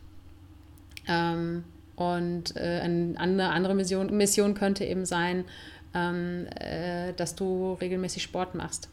[1.08, 1.64] Ähm,
[1.96, 5.46] und äh, eine andere Mission, Mission könnte eben sein,
[5.94, 8.90] ähm, äh, dass du regelmäßig Sport machst.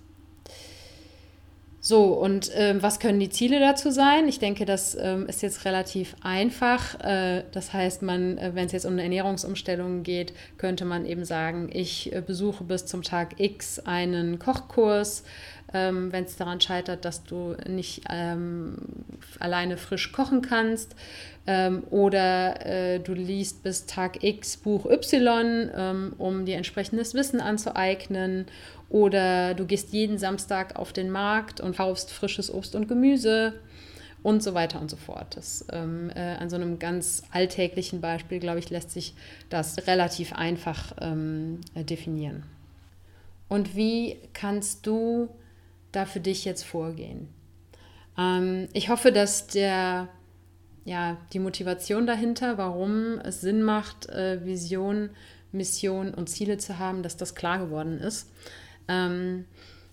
[1.85, 4.29] So, und ähm, was können die Ziele dazu sein?
[4.29, 7.01] Ich denke, das ähm, ist jetzt relativ einfach.
[7.01, 11.25] Äh, das heißt, man, äh, wenn es jetzt um eine Ernährungsumstellung geht, könnte man eben
[11.25, 15.25] sagen, ich äh, besuche bis zum Tag X einen Kochkurs.
[15.75, 18.77] Ähm, wenn es daran scheitert, dass du nicht ähm,
[19.41, 20.95] alleine frisch kochen kannst.
[21.47, 27.41] Ähm, oder äh, du liest bis Tag X Buch Y, ähm, um dir entsprechendes Wissen
[27.41, 28.47] anzueignen
[28.93, 33.55] oder du gehst jeden Samstag auf den Markt und kaufst frisches Obst und Gemüse
[34.23, 35.35] und so weiter und so fort.
[35.35, 39.15] Das, ähm, äh, an so einem ganz alltäglichen Beispiel, glaube ich, lässt sich
[39.49, 42.43] das relativ einfach ähm, äh, definieren.
[43.49, 45.31] Und wie kannst du
[45.91, 47.29] da für dich jetzt vorgehen?
[48.19, 50.09] Ähm, ich hoffe, dass der,
[50.85, 55.09] ja, die Motivation dahinter, warum es Sinn macht, äh, Vision,
[55.51, 58.29] Mission und Ziele zu haben, dass das klar geworden ist.
[58.93, 59.45] Ähm,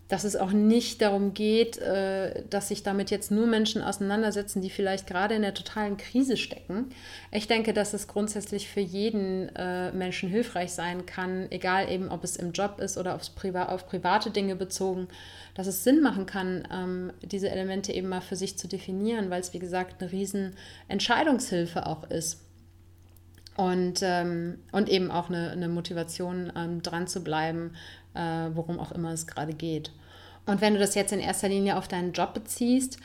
[0.09, 4.71] dass es auch nicht darum geht, äh, dass sich damit jetzt nur Menschen auseinandersetzen, die
[4.71, 6.89] vielleicht gerade in der totalen Krise stecken.
[7.31, 12.23] Ich denke, dass es grundsätzlich für jeden äh, Menschen hilfreich sein kann, egal eben, ob
[12.23, 15.07] es im Job ist oder aufs Priva auf private Dinge bezogen,
[15.53, 19.41] dass es Sinn machen kann, ähm, diese Elemente eben mal für sich zu definieren, weil
[19.41, 20.55] es, wie gesagt, eine riesen
[20.87, 22.41] Entscheidungshilfe auch ist.
[23.55, 27.75] Und, ähm, und eben auch eine, eine Motivation, ähm, dran zu bleiben,
[28.13, 29.91] äh, worum auch immer es gerade geht.
[30.45, 32.97] Und wenn du das jetzt in erster Linie auf deinen Job beziehst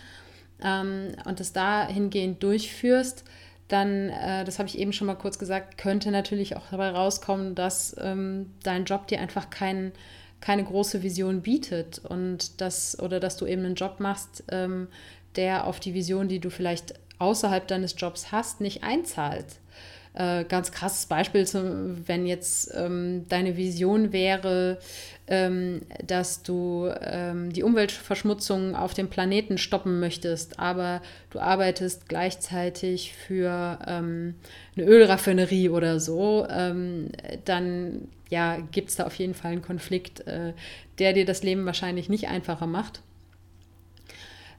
[0.62, 3.24] ähm, und das dahingehend durchführst,
[3.68, 7.54] dann, äh, das habe ich eben schon mal kurz gesagt, könnte natürlich auch dabei rauskommen,
[7.54, 9.92] dass ähm, dein Job dir einfach kein,
[10.40, 14.88] keine große Vision bietet und das, oder dass du eben einen Job machst, ähm,
[15.36, 19.46] der auf die Vision, die du vielleicht außerhalb deines Jobs hast, nicht einzahlt.
[20.14, 24.78] Äh, ganz krasses Beispiel, zum, wenn jetzt ähm, deine Vision wäre,
[25.26, 33.12] ähm, dass du ähm, die Umweltverschmutzung auf dem Planeten stoppen möchtest, aber du arbeitest gleichzeitig
[33.12, 34.36] für ähm,
[34.76, 37.08] eine Ölraffinerie oder so, ähm,
[37.44, 40.52] dann ja, gibt es da auf jeden Fall einen Konflikt, äh,
[41.00, 43.02] der dir das Leben wahrscheinlich nicht einfacher macht.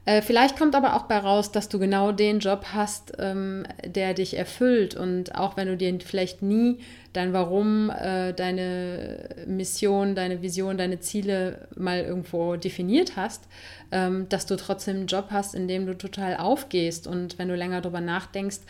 [0.06, 4.14] Äh, vielleicht kommt aber auch bei raus, dass du genau den Job hast, ähm, der
[4.14, 4.94] dich erfüllt.
[4.94, 6.78] Und auch wenn du dir vielleicht nie
[7.16, 13.44] dein Warum, äh, deine Mission, deine Vision, deine Ziele mal irgendwo definiert hast,
[13.90, 17.06] ähm, dass du trotzdem einen Job hast, in dem du total aufgehst.
[17.06, 18.60] Und wenn du länger darüber nachdenkst,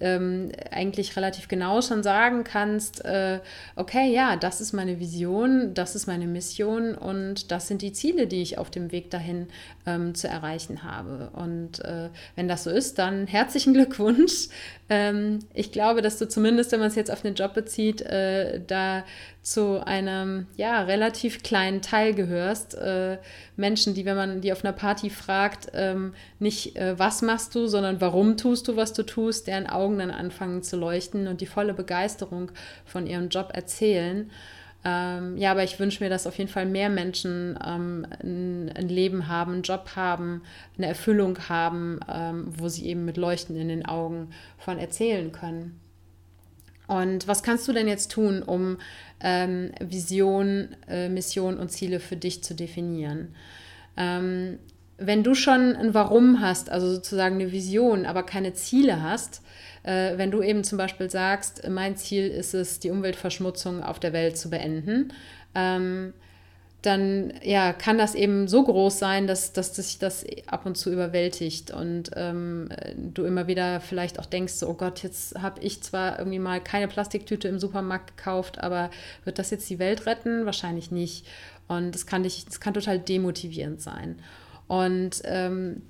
[0.00, 3.40] ähm, eigentlich relativ genau schon sagen kannst, äh,
[3.76, 8.26] okay, ja, das ist meine Vision, das ist meine Mission und das sind die Ziele,
[8.26, 9.48] die ich auf dem Weg dahin
[9.86, 11.30] ähm, zu erreichen habe.
[11.32, 14.48] Und äh, wenn das so ist, dann herzlichen Glückwunsch.
[14.88, 18.60] Ähm, ich glaube, dass du zumindest, wenn man es jetzt auf den Job bezieht, äh,
[18.66, 19.04] da
[19.42, 22.74] zu einem ja, relativ kleinen Teil gehörst.
[22.74, 23.18] Äh,
[23.56, 27.66] Menschen, die, wenn man die auf einer Party fragt, ähm, nicht äh, was machst du,
[27.66, 31.46] sondern warum tust du, was du tust, deren Augen dann anfangen zu leuchten und die
[31.46, 32.50] volle Begeisterung
[32.84, 34.30] von ihrem Job erzählen.
[34.84, 38.88] Ähm, ja, aber ich wünsche mir, dass auf jeden Fall mehr Menschen ähm, ein, ein,
[38.88, 40.42] Leben haben, einen Job haben,
[40.76, 45.80] eine Erfüllung haben, ähm, wo sie eben mit Leuchten in den Augen von erzählen können.
[46.86, 48.78] Und was kannst du denn jetzt tun, um
[49.20, 53.34] ähm, Vision, äh, Mission und Ziele für dich zu definieren?
[53.96, 54.58] Ähm,
[54.98, 59.42] wenn du schon ein Warum hast, also sozusagen eine Vision, aber keine Ziele hast,
[59.82, 64.12] äh, wenn du eben zum Beispiel sagst, mein Ziel ist es, die Umweltverschmutzung auf der
[64.12, 65.12] Welt zu beenden,
[65.54, 66.12] ähm,
[66.86, 70.92] dann ja, kann das eben so groß sein, dass, dass sich das ab und zu
[70.92, 76.18] überwältigt und ähm, du immer wieder vielleicht auch denkst, oh Gott, jetzt habe ich zwar
[76.18, 78.90] irgendwie mal keine Plastiktüte im Supermarkt gekauft, aber
[79.24, 80.46] wird das jetzt die Welt retten?
[80.46, 81.26] Wahrscheinlich nicht.
[81.66, 84.20] Und das kann, dich, das kann total demotivierend sein.
[84.68, 85.82] Und ähm,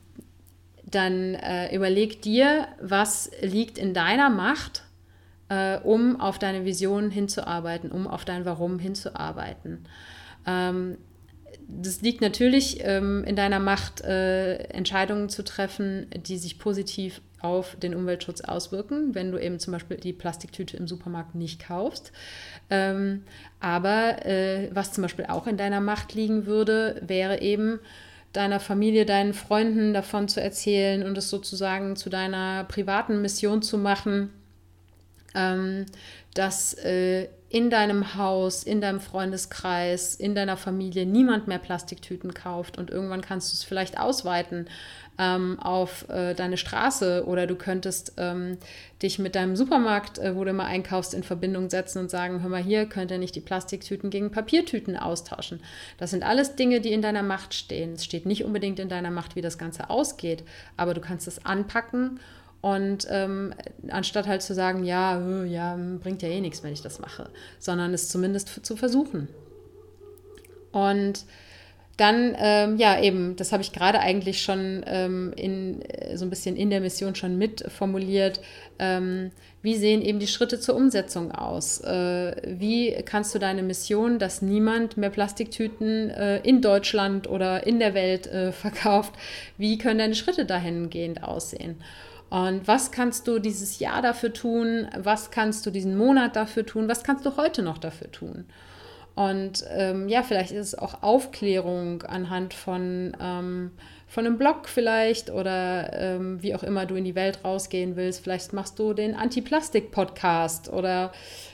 [0.85, 4.85] dann äh, überleg dir, was liegt in deiner Macht,
[5.51, 9.87] äh, um auf deine Vision hinzuarbeiten, um auf dein Warum hinzuarbeiten.
[10.47, 10.99] Ähm,
[11.69, 17.77] das liegt natürlich ähm, in deiner Macht, äh, Entscheidungen zu treffen, die sich positiv auf
[17.77, 22.13] den Umweltschutz auswirken, wenn du eben zum Beispiel die Plastiktüte im Supermarkt nicht kaufst.
[22.71, 23.25] Ähm,
[23.61, 27.81] aber äh, was zum Beispiel auch in deiner Macht liegen würde, wäre eben
[28.33, 33.79] deiner Familie, deinen Freunden davon zu erzählen und es sozusagen zu deiner privaten Mission zu
[33.79, 34.31] machen,
[35.35, 35.87] ähm,
[36.35, 42.77] dass äh, in deinem Haus, in deinem Freundeskreis, in deiner Familie niemand mehr Plastiktüten kauft
[42.77, 44.69] und irgendwann kannst du es vielleicht ausweiten
[45.19, 48.59] ähm, auf äh, deine Straße oder du könntest ähm,
[49.03, 52.51] dich mit deinem Supermarkt, äh, wo du immer einkaufst, in Verbindung setzen und sagen, hör
[52.51, 55.61] mal hier, könnt ihr nicht die Plastiktüten gegen Papiertüten austauschen.
[55.99, 57.95] Das sind alles Dinge, die in deiner Macht stehen.
[57.95, 60.45] Es steht nicht unbedingt in deiner Macht, wie das Ganze ausgeht,
[60.77, 62.21] aber du kannst es anpacken
[62.67, 63.55] und ähm,
[63.91, 67.95] anstatt halt zu sagen, ja, ja, bringt ja eh nichts, wenn ich das mache, sondern
[67.95, 69.29] es zumindest zu versuchen.
[70.73, 71.27] Und
[71.97, 76.31] dann, ähm, ja, eben, das habe ich gerade eigentlich schon ähm, in, äh, so ein
[76.31, 78.41] bisschen in der Mission schon mitformuliert.
[78.81, 79.31] Ähm,
[79.63, 81.81] wie sehen eben die Schritte zur Umsetzung aus?
[81.83, 87.79] Äh, wie kannst du deine Mission, dass niemand mehr Plastiktüten äh, in Deutschland oder in
[87.79, 89.13] der Welt äh, verkauft,
[89.57, 91.77] wie können deine Schritte dahingehend aussehen?
[92.29, 94.89] Und was kannst du dieses Jahr dafür tun?
[94.97, 96.89] Was kannst du diesen Monat dafür tun?
[96.89, 98.47] Was kannst du heute noch dafür tun?
[99.17, 103.71] Und ähm, ja, vielleicht ist es auch Aufklärung anhand von, ähm,
[104.07, 108.23] von einem Blog vielleicht oder ähm, wie auch immer du in die Welt rausgehen willst.
[108.23, 111.13] Vielleicht machst du den Anti-Plastik-Podcast oder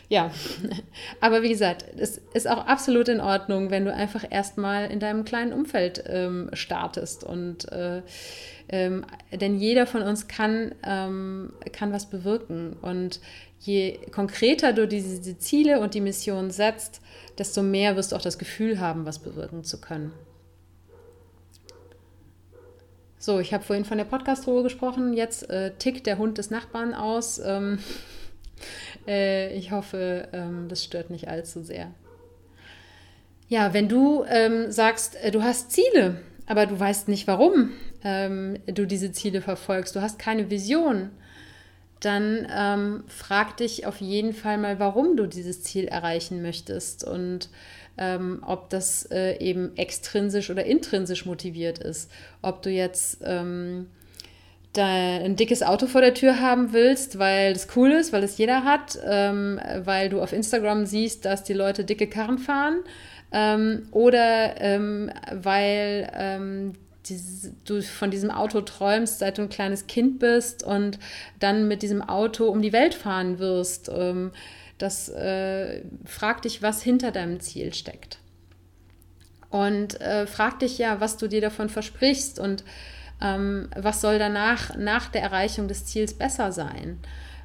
[0.09, 0.33] ja.
[1.21, 5.25] Aber wie gesagt, es ist auch absolut in Ordnung, wenn du einfach erstmal in deinem
[5.25, 7.23] kleinen Umfeld ähm, startest.
[7.23, 8.03] Und äh,
[8.69, 12.77] ähm, denn jeder von uns kann, ähm, kann was bewirken.
[12.83, 13.21] Und
[13.63, 17.01] je konkreter du diese Ziele und die Mission setzt,
[17.39, 20.13] desto mehr wirst du auch das Gefühl haben, was bewirken zu können.
[23.19, 25.13] So, ich habe vorhin von der Podcast-Ruhe gesprochen.
[25.13, 27.39] Jetzt äh, tickt der Hund des Nachbarn aus.
[27.39, 27.79] Ähm,
[29.07, 31.93] äh, ich hoffe, ähm, das stört nicht allzu sehr.
[33.47, 37.71] Ja, wenn du ähm, sagst, äh, du hast Ziele, aber du weißt nicht, warum
[38.03, 41.11] ähm, du diese Ziele verfolgst, du hast keine Vision,
[42.05, 47.49] dann ähm, frag dich auf jeden Fall mal, warum du dieses Ziel erreichen möchtest und
[47.99, 52.11] ähm, ob das äh, eben extrinsisch oder intrinsisch motiviert ist.
[52.41, 53.87] Ob du jetzt ähm,
[54.75, 58.65] ein dickes Auto vor der Tür haben willst, weil das cool ist, weil es jeder
[58.65, 62.81] hat, ähm, weil du auf Instagram siehst, dass die Leute dicke Karren fahren.
[63.33, 66.73] Ähm, oder ähm, weil ähm,
[67.07, 70.99] dieses, du von diesem Auto träumst, seit du ein kleines Kind bist und
[71.41, 73.91] dann mit diesem Auto um die Welt fahren wirst.
[73.93, 74.33] Ähm,
[74.79, 78.19] das äh, frag dich, was hinter deinem Ziel steckt.
[79.51, 82.65] Und äh, frag dich ja, was du dir davon versprichst und
[83.21, 86.99] ähm, was soll danach, nach der Erreichung des Ziels besser sein.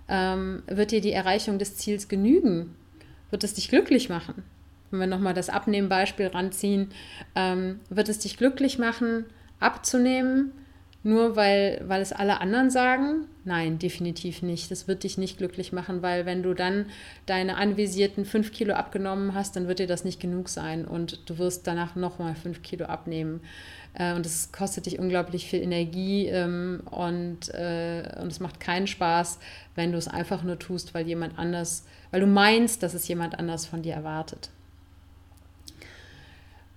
[0.08, 2.76] Ähm, wird dir die Erreichung des Ziels genügen?
[3.30, 4.44] Wird es dich glücklich machen?
[4.90, 6.92] Wenn wir nochmal das Abnehmen-Beispiel ranziehen,
[7.36, 9.26] ähm, wird es dich glücklich machen,
[9.60, 10.52] abzunehmen,
[11.04, 13.28] nur weil, weil es alle anderen sagen?
[13.46, 14.70] Nein, definitiv nicht.
[14.72, 16.88] Das wird dich nicht glücklich machen, weil wenn du dann
[17.26, 21.38] deine anvisierten fünf Kilo abgenommen hast, dann wird dir das nicht genug sein und du
[21.38, 23.40] wirst danach nochmal fünf Kilo abnehmen.
[23.94, 28.88] Äh, und es kostet dich unglaublich viel Energie ähm, und, äh, und es macht keinen
[28.88, 29.40] Spaß,
[29.76, 33.40] wenn du es einfach nur tust, weil jemand anders, weil du meinst, dass es jemand
[33.40, 34.50] anders von dir erwartet.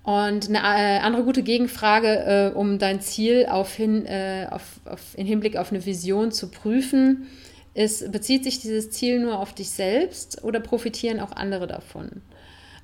[0.02, 5.00] Und eine äh, andere gute Gegenfrage, äh, um dein Ziel auf hin, äh, auf, auf,
[5.16, 7.26] in Hinblick auf eine Vision zu prüfen,
[7.74, 12.22] ist, bezieht sich dieses Ziel nur auf dich selbst oder profitieren auch andere davon?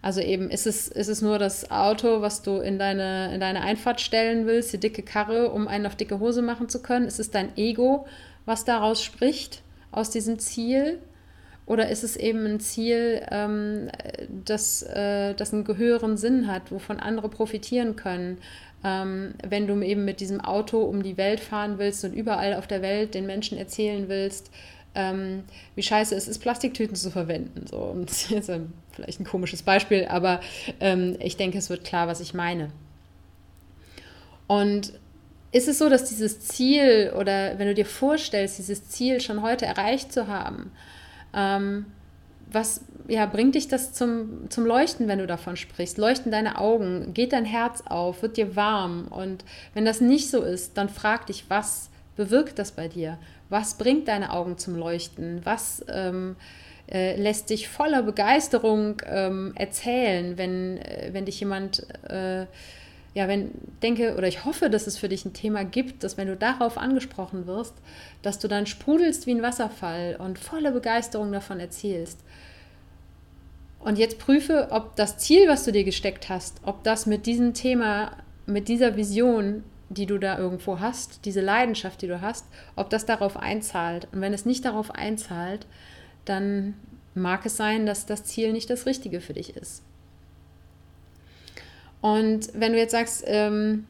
[0.03, 3.63] Also eben, ist es, ist es nur das Auto, was du in deine, in deine
[3.63, 7.07] Einfahrt stellen willst, die dicke Karre, um einen auf dicke Hose machen zu können?
[7.07, 8.07] Ist es dein Ego,
[8.45, 11.01] was daraus spricht, aus diesem Ziel?
[11.67, 13.91] Oder ist es eben ein Ziel, ähm,
[14.45, 18.39] das, äh, das einen höheren Sinn hat, wovon andere profitieren können?
[18.85, 22.69] Ähm, wenn du eben mit diesem Auto um die Welt fahren willst und überall auf
[22.69, 24.51] der Welt den Menschen erzählen willst,
[24.95, 25.43] ähm,
[25.75, 27.67] wie scheiße es ist, Plastiktüten zu verwenden.
[27.67, 28.51] So, und das ist jetzt
[28.93, 30.41] vielleicht ein komisches Beispiel, aber
[30.79, 32.71] ähm, ich denke, es wird klar, was ich meine.
[34.47, 34.93] Und
[35.51, 39.67] ist es so, dass dieses Ziel oder wenn du dir vorstellst, dieses Ziel schon heute
[39.67, 40.71] erreicht zu haben,
[41.37, 41.87] ähm,
[42.51, 45.99] was ja, bringt dich das zum, zum Leuchten, wenn du davon sprichst?
[45.99, 47.15] Leuchten deine Augen?
[47.15, 48.23] Geht dein Herz auf?
[48.23, 49.07] Wird dir warm?
[49.09, 49.45] Und
[49.75, 53.19] wenn das nicht so ist, dann frag dich, was bewirkt das bei dir?
[53.49, 55.41] Was bringt deine Augen zum Leuchten?
[55.45, 56.37] Was ähm,
[56.91, 62.47] äh, lässt dich voller Begeisterung ähm, erzählen, wenn, äh, wenn dich jemand äh,
[63.17, 63.51] ja, wenn
[63.83, 66.77] denke oder ich hoffe, dass es für dich ein Thema gibt, dass wenn du darauf
[66.77, 67.73] angesprochen wirst,
[68.21, 72.21] dass du dann sprudelst wie ein Wasserfall und voller Begeisterung davon erzählst.
[73.79, 77.55] Und jetzt prüfe, ob das Ziel, was du dir gesteckt hast, ob das mit diesem
[77.55, 78.13] Thema,
[78.45, 83.07] mit dieser Vision, die du da irgendwo hast, diese Leidenschaft, die du hast, ob das
[83.07, 84.09] darauf einzahlt.
[84.13, 85.67] Und wenn es nicht darauf einzahlt,
[86.27, 86.75] dann
[87.15, 89.83] mag es sein, dass das Ziel nicht das Richtige für dich ist.
[92.01, 93.87] Und wenn du jetzt sagst, ähm,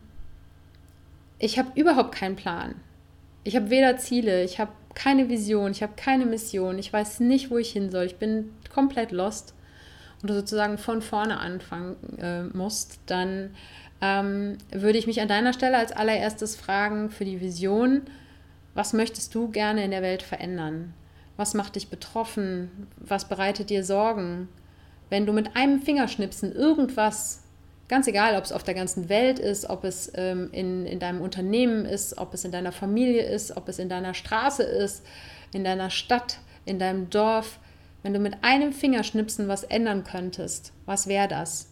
[1.39, 2.75] ich habe überhaupt keinen Plan,
[3.45, 7.51] ich habe weder Ziele, ich habe keine Vision, ich habe keine Mission, ich weiß nicht,
[7.51, 9.55] wo ich hin soll, ich bin komplett lost
[10.23, 13.55] und du sozusagen von vorne anfangen äh, musst, dann
[14.01, 18.03] ähm, würde ich mich an deiner Stelle als allererstes fragen für die Vision,
[18.75, 20.93] was möchtest du gerne in der Welt verändern?
[21.37, 22.89] Was macht dich betroffen?
[22.99, 24.49] Was bereitet dir Sorgen?
[25.09, 27.43] Wenn du mit einem Fingerschnipsen irgendwas
[27.89, 31.21] Ganz egal, ob es auf der ganzen Welt ist, ob es ähm, in, in deinem
[31.21, 35.05] Unternehmen ist, ob es in deiner Familie ist, ob es in deiner Straße ist,
[35.53, 37.61] in deiner Stadt, in deinem Dorf.
[38.03, 41.69] Wenn du mit einem Fingerschnipsen was ändern könntest, was wäre das?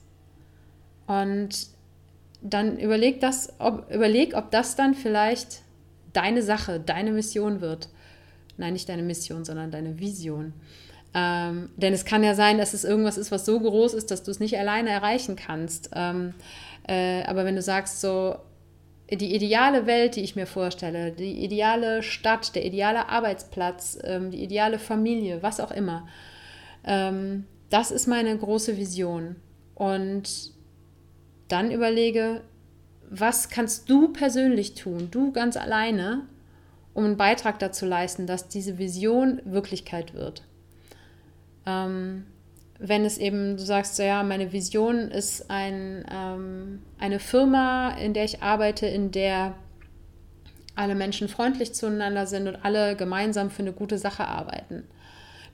[1.07, 1.69] Und
[2.41, 5.63] dann überleg, das, ob, überleg, ob das dann vielleicht
[6.13, 7.89] deine Sache, deine Mission wird.
[8.57, 10.53] Nein, nicht deine Mission, sondern deine Vision.
[11.15, 14.25] Ähm, denn es kann ja sein, dass es irgendwas ist, was so groß ist, dass
[14.25, 15.91] du es nicht alleine erreichen kannst.
[15.95, 16.35] Ähm,
[16.89, 18.37] äh, aber wenn du sagst, so
[19.11, 24.43] die ideale Welt, die ich mir vorstelle, die ideale Stadt, der ideale Arbeitsplatz, ähm, die
[24.43, 26.09] ideale Familie, was auch immer,
[26.85, 29.37] ähm, das ist meine große Vision.
[29.75, 30.53] Und
[31.49, 32.43] dann überlege,
[33.11, 36.27] was kannst du persönlich tun, du ganz alleine,
[36.95, 40.43] um einen Beitrag dazu leisten, dass diese Vision Wirklichkeit wird.
[41.67, 42.27] Ähm,
[42.79, 48.25] wenn es eben, du sagst, ja, meine Vision ist ein, ähm, eine Firma, in der
[48.25, 49.55] ich arbeite, in der
[50.75, 54.85] alle Menschen freundlich zueinander sind und alle gemeinsam für eine gute Sache arbeiten.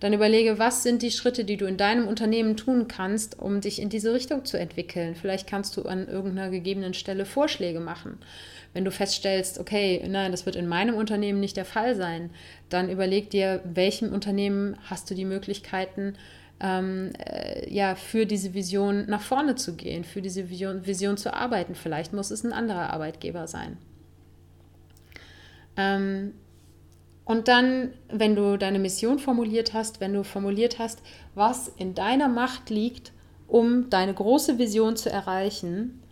[0.00, 3.80] Dann überlege, was sind die Schritte, die du in deinem Unternehmen tun kannst, um dich
[3.80, 5.14] in diese Richtung zu entwickeln.
[5.14, 8.18] Vielleicht kannst du an irgendeiner gegebenen Stelle Vorschläge machen.
[8.72, 12.30] Wenn du feststellst, okay, nein, das wird in meinem Unternehmen nicht der Fall sein,
[12.70, 16.14] dann überleg dir, welchem Unternehmen hast du die Möglichkeiten,
[16.60, 21.34] ähm, äh, ja, für diese Vision nach vorne zu gehen, für diese Vision, Vision zu
[21.34, 21.74] arbeiten.
[21.74, 23.76] Vielleicht muss es ein anderer Arbeitgeber sein.
[25.76, 26.32] Ähm,
[27.30, 30.98] und dann, wenn du deine Mission formuliert hast, wenn du formuliert hast,
[31.36, 33.12] was in deiner Macht liegt,
[33.46, 36.02] um deine große Vision zu erreichen,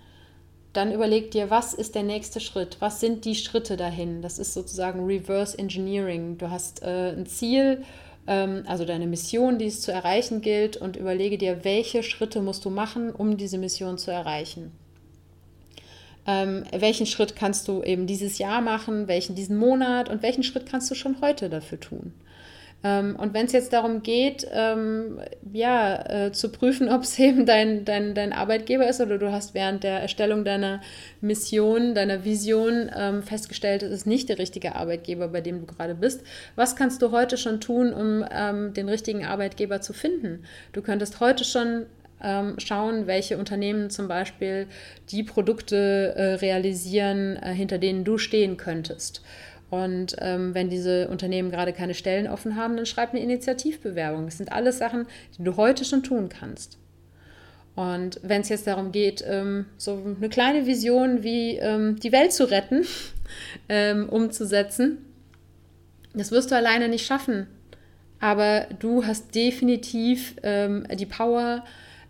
[0.73, 2.77] dann überleg dir, was ist der nächste Schritt?
[2.79, 4.23] Was sind die Schritte dahin?
[4.23, 6.39] Das ist sozusagen Reverse Engineering.
[6.39, 7.83] Du hast äh, ein Ziel,
[8.29, 12.65] ähm, also deine Mission, die es zu erreichen gilt, und überlege dir, welche Schritte musst
[12.65, 14.71] du machen, um diese Mission zu erreichen.
[16.29, 20.67] Ähm, welchen Schritt kannst du eben dieses Jahr machen, welchen diesen Monat und welchen Schritt
[20.67, 22.13] kannst du schon heute dafür tun?
[22.85, 25.21] Ähm, und wenn es jetzt darum geht, ähm,
[25.53, 29.55] ja, äh, zu prüfen, ob es eben dein, dein, dein Arbeitgeber ist oder du hast
[29.55, 30.83] während der Erstellung deiner
[31.23, 35.95] Mission, deiner Vision ähm, festgestellt, es ist nicht der richtige Arbeitgeber, bei dem du gerade
[35.95, 36.23] bist,
[36.57, 40.45] was kannst du heute schon tun, um ähm, den richtigen Arbeitgeber zu finden?
[40.73, 41.87] Du könntest heute schon
[42.23, 44.67] ähm, schauen, welche Unternehmen zum Beispiel
[45.11, 49.23] die Produkte äh, realisieren, äh, hinter denen du stehen könntest.
[49.71, 54.25] Und ähm, wenn diese Unternehmen gerade keine Stellen offen haben, dann schreib eine Initiativbewerbung.
[54.25, 55.07] Das sind alles Sachen,
[55.37, 56.79] die du heute schon tun kannst.
[57.75, 62.33] Und wenn es jetzt darum geht, ähm, so eine kleine Vision wie ähm, die Welt
[62.33, 62.85] zu retten,
[63.69, 64.99] ähm, umzusetzen,
[66.15, 67.47] das wirst du alleine nicht schaffen.
[68.21, 71.63] Aber du hast definitiv ähm, die Power,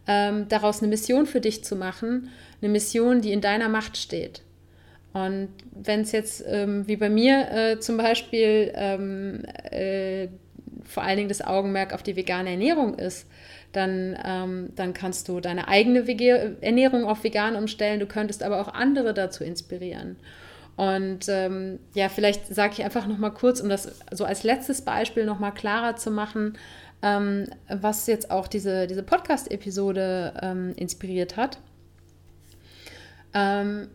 [0.09, 2.31] ähm, daraus eine Mission für dich zu machen,
[2.61, 4.43] eine Mission, die in deiner Macht steht.
[5.13, 10.29] Und wenn es jetzt ähm, wie bei mir äh, zum Beispiel ähm, äh,
[10.85, 13.27] vor allen Dingen das Augenmerk auf die vegane Ernährung ist,
[13.73, 18.01] dann, ähm, dann kannst du deine eigene Wege Ernährung auf vegan umstellen.
[18.01, 20.17] Du könntest aber auch andere dazu inspirieren.
[20.77, 24.83] Und ähm, ja, vielleicht sage ich einfach noch mal kurz, um das so als letztes
[24.83, 26.57] Beispiel noch mal klarer zu machen,
[27.03, 31.59] ähm, was jetzt auch diese, diese Podcast-Episode ähm, inspiriert hat.
[33.34, 33.88] Ähm,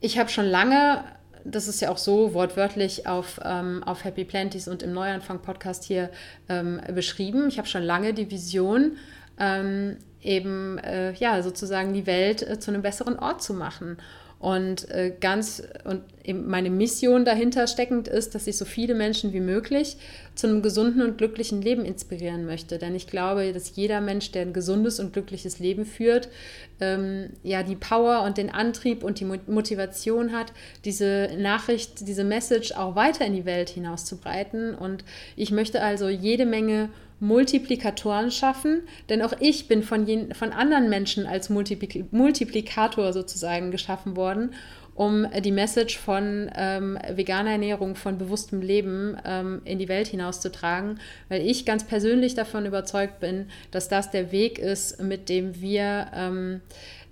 [0.00, 1.04] ich habe schon lange,
[1.44, 6.10] das ist ja auch so wortwörtlich auf, ähm, auf Happy Planties und im Neuanfang-Podcast hier
[6.48, 8.96] ähm, beschrieben, ich habe schon lange die Vision,
[9.38, 13.96] ähm, eben äh, ja sozusagen die Welt äh, zu einem besseren Ort zu machen.
[14.40, 16.00] Und äh, ganz und
[16.32, 19.98] meine Mission dahinter steckend ist, dass ich so viele Menschen wie möglich
[20.34, 22.78] zu einem gesunden und glücklichen Leben inspirieren möchte.
[22.78, 26.30] Denn ich glaube, dass jeder Mensch, der ein gesundes und glückliches Leben führt,
[26.80, 30.54] ähm, ja die Power und den Antrieb und die Motivation hat,
[30.86, 34.74] diese Nachricht, diese Message auch weiter in die Welt hinauszubreiten.
[34.74, 35.04] Und
[35.36, 36.88] ich möchte also jede Menge
[37.20, 43.70] Multiplikatoren schaffen, denn auch ich bin von, jen, von anderen Menschen als Multipl Multiplikator sozusagen
[43.70, 44.54] geschaffen worden,
[44.94, 50.98] um die Message von ähm, veganer Ernährung, von bewusstem Leben ähm, in die Welt hinauszutragen,
[51.28, 56.08] weil ich ganz persönlich davon überzeugt bin, dass das der Weg ist, mit dem wir
[56.14, 56.60] ähm,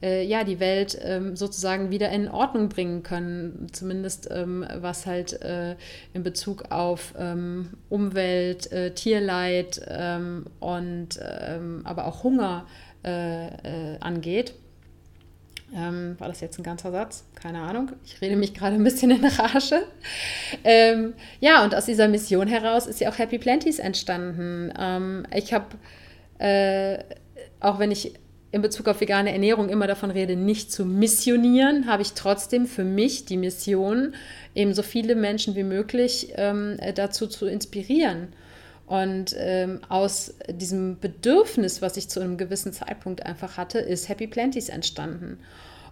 [0.02, 5.40] äh, ja, die Welt ähm, sozusagen wieder in Ordnung bringen können, zumindest ähm, was halt
[5.42, 5.76] äh,
[6.12, 12.66] in Bezug auf ähm, Umwelt, äh, Tierleid ähm, und ähm, aber auch Hunger
[13.04, 14.54] äh, äh, angeht.
[15.74, 17.24] Ähm, war das jetzt ein ganzer Satz?
[17.34, 17.92] Keine Ahnung.
[18.04, 19.82] Ich rede mich gerade ein bisschen in Rage.
[20.64, 24.72] Ähm, ja, und aus dieser Mission heraus ist ja auch Happy Planties entstanden.
[24.78, 25.66] Ähm, ich habe,
[26.38, 27.04] äh,
[27.60, 28.14] auch wenn ich
[28.50, 32.84] in Bezug auf vegane Ernährung immer davon rede, nicht zu missionieren, habe ich trotzdem für
[32.84, 34.14] mich die Mission,
[34.54, 38.28] eben so viele Menschen wie möglich ähm, dazu zu inspirieren.
[38.86, 44.26] Und ähm, aus diesem Bedürfnis, was ich zu einem gewissen Zeitpunkt einfach hatte, ist Happy
[44.26, 45.38] Planties entstanden.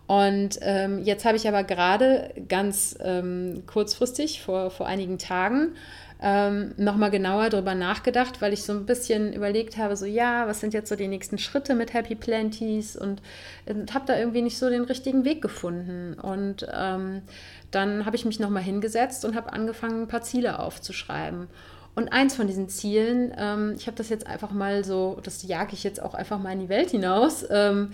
[0.07, 5.75] Und ähm, jetzt habe ich aber gerade ganz ähm, kurzfristig, vor, vor einigen Tagen,
[6.23, 10.61] ähm, nochmal genauer darüber nachgedacht, weil ich so ein bisschen überlegt habe, so ja, was
[10.61, 13.21] sind jetzt so die nächsten Schritte mit Happy Planties und,
[13.67, 16.15] und habe da irgendwie nicht so den richtigen Weg gefunden.
[16.15, 17.23] Und ähm,
[17.71, 21.49] dann habe ich mich nochmal hingesetzt und habe angefangen, ein paar Ziele aufzuschreiben.
[21.95, 25.73] Und eins von diesen Zielen, ähm, ich habe das jetzt einfach mal so, das jage
[25.73, 27.47] ich jetzt auch einfach mal in die Welt hinaus.
[27.51, 27.91] Ähm,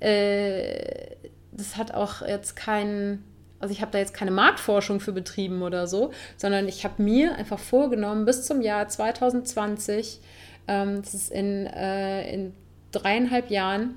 [0.00, 1.14] äh,
[1.52, 3.24] das hat auch jetzt keinen
[3.64, 7.34] also ich habe da jetzt keine Marktforschung für betrieben oder so, sondern ich habe mir
[7.36, 10.20] einfach vorgenommen, bis zum Jahr 2020,
[10.68, 12.52] ähm, das ist in, äh, in
[12.92, 13.94] dreieinhalb Jahren,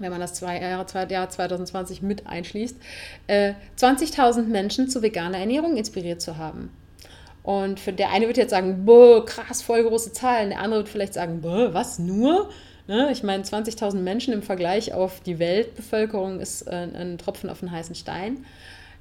[0.00, 2.76] wenn man das zwei Jahre, zwei, Jahr 2020 mit einschließt,
[3.26, 6.70] äh, 20.000 Menschen zu veganer Ernährung inspiriert zu haben.
[7.42, 10.50] Und für der eine wird jetzt sagen, boah, krass, voll große Zahlen.
[10.50, 12.50] Der andere wird vielleicht sagen, boah, was, nur?
[12.88, 13.10] Ne?
[13.12, 17.70] Ich meine, 20.000 Menschen im Vergleich auf die Weltbevölkerung ist äh, ein Tropfen auf den
[17.70, 18.44] heißen Stein.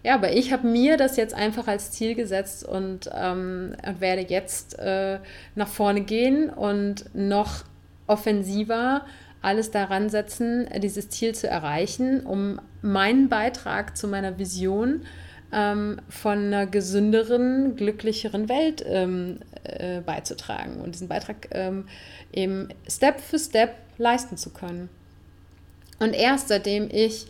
[0.03, 4.77] Ja, aber ich habe mir das jetzt einfach als Ziel gesetzt und, ähm, werde jetzt
[4.77, 5.19] äh,
[5.55, 7.63] nach vorne gehen und noch
[8.05, 9.05] offensiver
[9.41, 15.01] alles daran setzen, dieses Ziel zu erreichen, um meinen Beitrag zu meiner Vision
[15.51, 21.87] ähm, von einer gesünderen, glücklicheren Welt ähm, äh, beizutragen und diesen Beitrag ähm,
[22.33, 24.89] eben Step für Step leisten zu können.
[25.99, 27.27] Und erst seitdem ich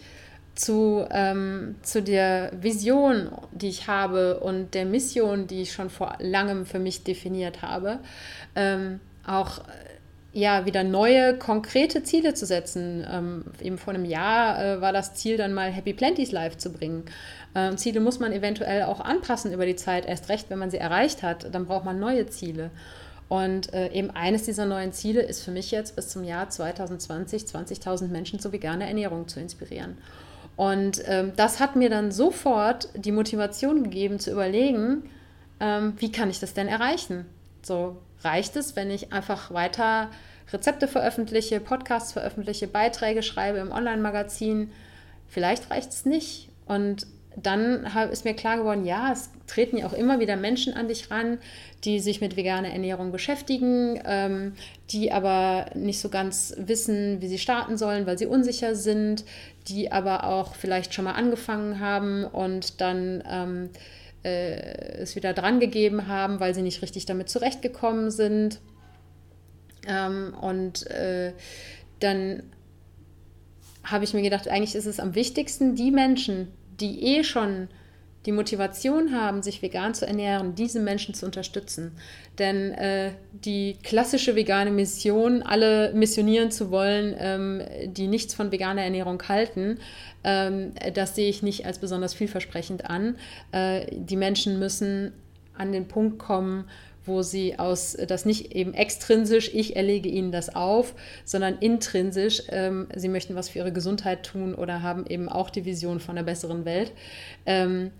[0.55, 6.17] zu, ähm, zu der Vision, die ich habe und der Mission, die ich schon vor
[6.19, 7.99] langem für mich definiert habe,
[8.55, 9.61] ähm, auch
[10.37, 13.03] ja, wieder neue, konkrete Ziele zu setzen.
[13.11, 16.71] Ähm, eben vor einem Jahr äh, war das Ziel, dann mal Happy Planties live zu
[16.71, 17.05] bringen.
[17.55, 20.77] Ähm, Ziele muss man eventuell auch anpassen über die Zeit, erst recht, wenn man sie
[20.77, 22.69] erreicht hat, dann braucht man neue Ziele.
[23.29, 27.41] Und äh, eben eines dieser neuen Ziele ist für mich jetzt bis zum Jahr 2020
[27.41, 29.97] 20.000 Menschen zu veganer Ernährung zu inspirieren.
[30.55, 35.09] Und ähm, das hat mir dann sofort die Motivation gegeben zu überlegen,
[35.59, 37.25] ähm, wie kann ich das denn erreichen?
[37.67, 40.09] So reicht es, wenn ich einfach weiter
[40.51, 44.71] Rezepte veröffentliche, Podcasts veröffentliche, Beiträge schreibe im Online-Magazin.
[45.27, 46.47] Vielleicht reicht es nicht.
[46.65, 47.05] Und
[47.35, 51.11] dann ist mir klar geworden, ja, es treten ja auch immer wieder Menschen an dich
[51.11, 51.37] ran,
[51.83, 54.53] die sich mit veganer Ernährung beschäftigen, ähm,
[54.89, 59.25] die aber nicht so ganz wissen, wie sie starten sollen, weil sie unsicher sind,
[59.67, 63.69] die aber auch vielleicht schon mal angefangen haben und dann ähm,
[64.27, 68.59] äh, es wieder dran gegeben haben, weil sie nicht richtig damit zurechtgekommen sind.
[69.87, 71.33] Ähm, und äh,
[71.99, 72.43] dann
[73.83, 76.49] habe ich mir gedacht, eigentlich ist es am wichtigsten, die Menschen,
[76.79, 77.69] die eh schon
[78.25, 81.93] die Motivation haben, sich vegan zu ernähren, diese Menschen zu unterstützen.
[82.37, 87.61] Denn äh, die klassische vegane Mission, alle missionieren zu wollen, ähm,
[87.93, 89.79] die nichts von veganer Ernährung halten,
[90.23, 93.15] das sehe ich nicht als besonders vielversprechend an.
[93.51, 95.13] Äh, die Menschen müssen
[95.57, 96.65] an den Punkt kommen,
[97.07, 100.93] wo sie aus das nicht eben extrinsisch, ich erlege ihnen das auf,
[101.23, 105.65] sondern intrinsisch, ähm, sie möchten was für ihre Gesundheit tun oder haben eben auch die
[105.65, 106.91] Vision von einer besseren Welt.
[107.45, 107.91] Ähm,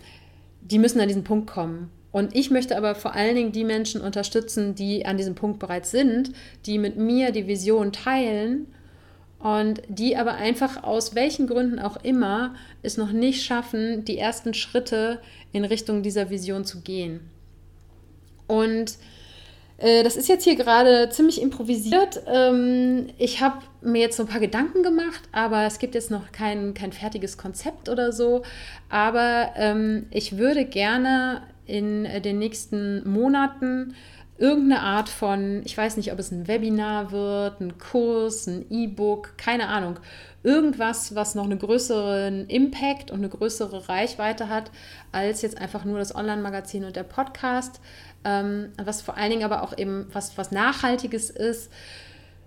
[0.61, 1.89] die müssen an diesen Punkt kommen.
[2.11, 5.91] Und ich möchte aber vor allen Dingen die Menschen unterstützen, die an diesem Punkt bereits
[5.91, 6.32] sind,
[6.65, 8.68] die mit mir die Vision teilen
[9.39, 14.53] und die aber einfach aus welchen Gründen auch immer es noch nicht schaffen, die ersten
[14.53, 15.19] Schritte
[15.51, 17.19] in Richtung dieser Vision zu gehen.
[18.47, 18.97] Und
[19.77, 22.21] äh, das ist jetzt hier gerade ziemlich improvisiert.
[22.25, 26.31] Ähm, ich habe mir jetzt so ein paar Gedanken gemacht, aber es gibt jetzt noch
[26.31, 28.41] kein, kein fertiges Konzept oder so.
[28.89, 33.93] Aber ähm, ich würde gerne in den nächsten Monaten
[34.38, 39.38] irgendeine Art von, ich weiß nicht, ob es ein Webinar wird, ein Kurs, ein E-Book,
[39.38, 39.99] keine Ahnung,
[40.43, 44.71] irgendwas, was noch einen größeren Impact und eine größere Reichweite hat,
[45.11, 47.81] als jetzt einfach nur das Online-Magazin und der Podcast,
[48.23, 51.71] ähm, was vor allen Dingen aber auch eben was, was Nachhaltiges ist.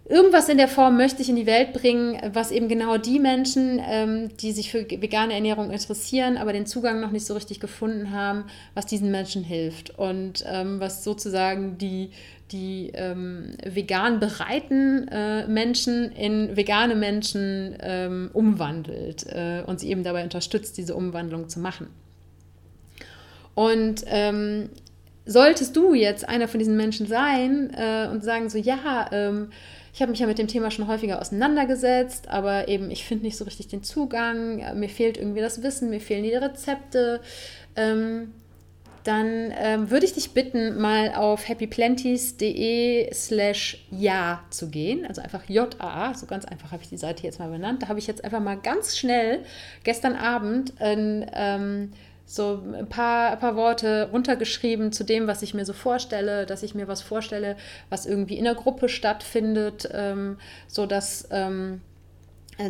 [0.09, 3.81] Irgendwas in der Form möchte ich in die Welt bringen, was eben genau die Menschen,
[3.85, 8.11] ähm, die sich für vegane Ernährung interessieren, aber den Zugang noch nicht so richtig gefunden
[8.11, 8.45] haben,
[8.75, 12.11] was diesen Menschen hilft und ähm, was sozusagen die,
[12.51, 20.03] die ähm, vegan bereiten äh, Menschen in vegane Menschen ähm, umwandelt äh, und sie eben
[20.03, 21.87] dabei unterstützt, diese Umwandlung zu machen.
[23.55, 24.71] Und ähm,
[25.25, 29.51] solltest du jetzt einer von diesen Menschen sein äh, und sagen so, ja, ähm,
[29.93, 33.37] ich habe mich ja mit dem Thema schon häufiger auseinandergesetzt, aber eben ich finde nicht
[33.37, 37.21] so richtig den Zugang, mir fehlt irgendwie das Wissen, mir fehlen die Rezepte,
[37.77, 38.33] ähm,
[39.05, 45.07] dann ähm, würde ich dich bitten, mal auf happyplenties.de slash ja zu gehen.
[45.07, 47.83] Also einfach J-A, so ganz einfach habe ich die Seite jetzt mal benannt.
[47.83, 49.41] Da habe ich jetzt einfach mal ganz schnell
[49.85, 51.93] gestern Abend ein ähm,
[52.31, 56.63] so ein paar, ein paar Worte runtergeschrieben zu dem, was ich mir so vorstelle, dass
[56.63, 57.57] ich mir was vorstelle,
[57.89, 60.87] was irgendwie in der Gruppe stattfindet, ähm, so
[61.33, 61.81] ähm,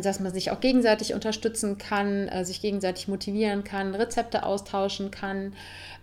[0.01, 5.53] dass man sich auch gegenseitig unterstützen kann, äh, sich gegenseitig motivieren kann, Rezepte austauschen kann.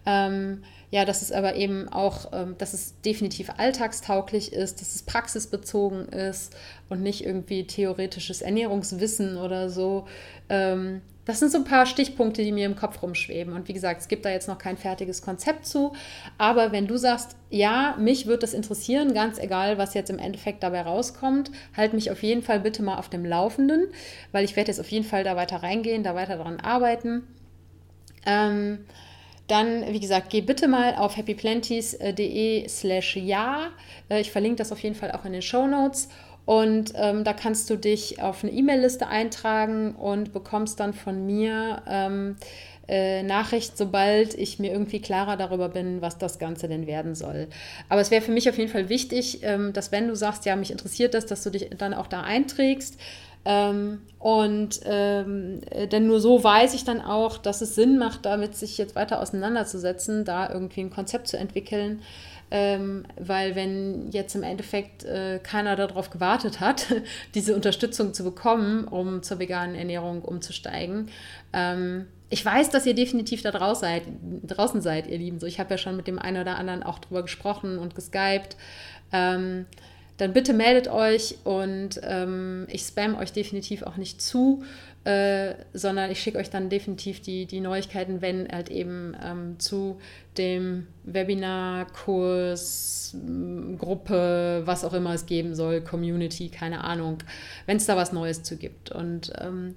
[0.06, 5.02] Ähm, ja, dass es aber eben auch, ähm, dass es definitiv alltagstauglich ist, dass es
[5.02, 6.54] praxisbezogen ist
[6.88, 10.06] und nicht irgendwie theoretisches Ernährungswissen oder so.
[11.28, 13.52] Das sind so ein paar Stichpunkte, die mir im Kopf rumschweben.
[13.52, 15.92] Und wie gesagt, es gibt da jetzt noch kein fertiges Konzept zu.
[16.38, 20.62] Aber wenn du sagst, ja, mich würde das interessieren, ganz egal, was jetzt im Endeffekt
[20.62, 23.88] dabei rauskommt, halt mich auf jeden Fall bitte mal auf dem Laufenden,
[24.32, 27.24] weil ich werde jetzt auf jeden Fall da weiter reingehen, da weiter daran arbeiten.
[28.24, 28.86] Ähm,
[29.48, 33.68] dann, wie gesagt, geh bitte mal auf happyplenties.de slash ja.
[34.08, 36.08] Äh, ich verlinke das auf jeden Fall auch in den Show Notes.
[36.48, 41.82] Und ähm, da kannst du dich auf eine E-Mail-Liste eintragen und bekommst dann von mir
[41.86, 42.36] ähm,
[42.88, 47.48] äh, Nachricht, sobald ich mir irgendwie klarer darüber bin, was das Ganze denn werden soll.
[47.90, 50.56] Aber es wäre für mich auf jeden Fall wichtig, ähm, dass wenn du sagst, ja,
[50.56, 52.98] mich interessiert das, dass du dich dann auch da einträgst.
[53.48, 58.54] Ähm, und ähm, denn nur so weiß ich dann auch, dass es Sinn macht, damit
[58.54, 62.02] sich jetzt weiter auseinanderzusetzen, da irgendwie ein Konzept zu entwickeln,
[62.50, 66.88] ähm, weil wenn jetzt im Endeffekt äh, keiner darauf gewartet hat,
[67.34, 71.08] diese Unterstützung zu bekommen, um zur veganen Ernährung umzusteigen,
[71.54, 74.02] ähm, ich weiß, dass ihr definitiv da draußen seid,
[74.46, 75.40] draußen seid ihr Lieben.
[75.40, 78.58] So, ich habe ja schon mit dem einen oder anderen auch drüber gesprochen und geskypt.
[79.10, 79.64] Ähm,
[80.18, 84.64] dann bitte meldet euch und ähm, ich spam euch definitiv auch nicht zu,
[85.04, 89.98] äh, sondern ich schicke euch dann definitiv die, die Neuigkeiten, wenn halt eben ähm, zu
[90.36, 93.16] dem Webinar, Kurs,
[93.78, 97.18] Gruppe, was auch immer es geben soll, Community, keine Ahnung,
[97.66, 98.90] wenn es da was Neues zu gibt.
[98.90, 99.76] Und ähm,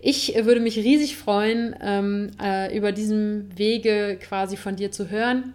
[0.00, 5.54] ich würde mich riesig freuen, ähm, äh, über diesem Wege quasi von dir zu hören.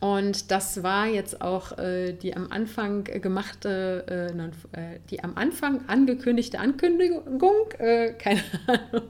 [0.00, 5.80] Und das war jetzt auch äh, die am Anfang gemachte, äh, äh die am Anfang
[5.86, 7.70] angekündigte Ankündigung.
[7.78, 9.08] Äh, keine Ahnung.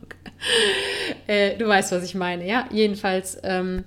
[1.27, 2.69] Äh, du weißt, was ich meine, ja?
[2.71, 3.39] Jedenfalls.
[3.43, 3.85] Ähm,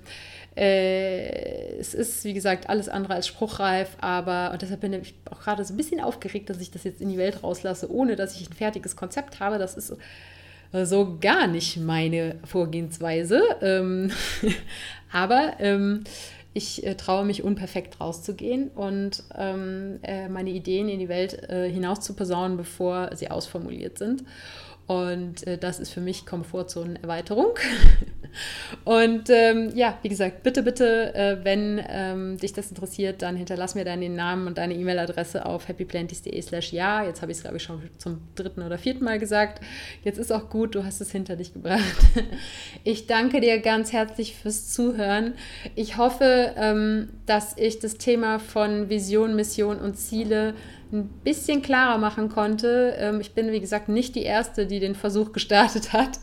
[0.56, 5.40] äh, es ist, wie gesagt, alles andere als spruchreif, aber, und deshalb bin ich auch
[5.40, 8.38] gerade so ein bisschen aufgeregt, dass ich das jetzt in die Welt rauslasse, ohne dass
[8.38, 9.58] ich ein fertiges Konzept habe.
[9.58, 9.94] Das ist
[10.72, 13.42] so gar nicht meine Vorgehensweise.
[13.60, 14.10] Ähm,
[15.12, 16.04] aber ähm,
[16.52, 21.70] ich äh, traue mich unperfekt rauszugehen und ähm, äh, meine Ideen in die Welt äh,
[21.70, 24.24] hinaus zu posaunen, bevor sie ausformuliert sind.
[24.86, 27.54] Und äh, das ist für mich Komfortzonenerweiterung.
[28.84, 33.74] Und ähm, ja, wie gesagt, bitte, bitte, äh, wenn ähm, dich das interessiert, dann hinterlass
[33.74, 37.04] mir deinen Namen und deine E-Mail-Adresse auf happyplanties.de slash ja.
[37.04, 39.62] Jetzt habe ich es, glaube ich, schon zum dritten oder vierten Mal gesagt.
[40.04, 41.80] Jetzt ist auch gut, du hast es hinter dich gebracht.
[42.82, 45.34] Ich danke dir ganz herzlich fürs Zuhören.
[45.74, 50.54] Ich hoffe, ähm, dass ich das Thema von Vision, Mission und Ziele
[50.92, 52.94] ein bisschen klarer machen konnte.
[52.98, 56.18] Ähm, ich bin, wie gesagt, nicht die Erste, die den Versuch gestartet hat.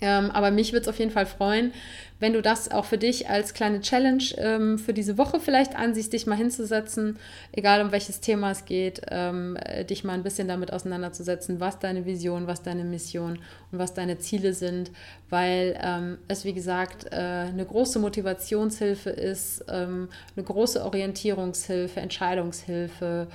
[0.00, 1.72] Ähm, aber mich würde es auf jeden Fall freuen,
[2.20, 6.12] wenn du das auch für dich als kleine Challenge ähm, für diese Woche vielleicht ansiehst,
[6.12, 7.18] dich mal hinzusetzen,
[7.52, 11.78] egal um welches Thema es geht, ähm, äh, dich mal ein bisschen damit auseinanderzusetzen, was
[11.78, 13.38] deine Vision, was deine Mission
[13.72, 14.90] und was deine Ziele sind,
[15.30, 23.28] weil ähm, es, wie gesagt, äh, eine große Motivationshilfe ist, ähm, eine große Orientierungshilfe, Entscheidungshilfe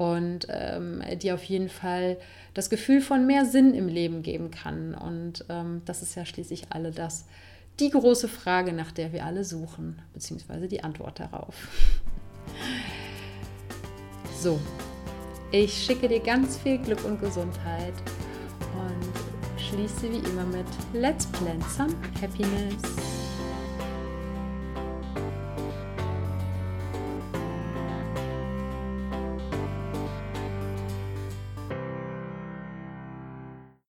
[0.00, 2.16] und ähm, die auf jeden Fall
[2.54, 4.94] das Gefühl von mehr Sinn im Leben geben kann.
[4.94, 7.26] Und ähm, das ist ja schließlich alle das,
[7.80, 11.54] die große Frage, nach der wir alle suchen, beziehungsweise die Antwort darauf.
[14.38, 14.58] So,
[15.52, 17.92] ich schicke dir ganz viel Glück und Gesundheit
[18.72, 23.19] und schließe wie immer mit Let's Plan some Happiness.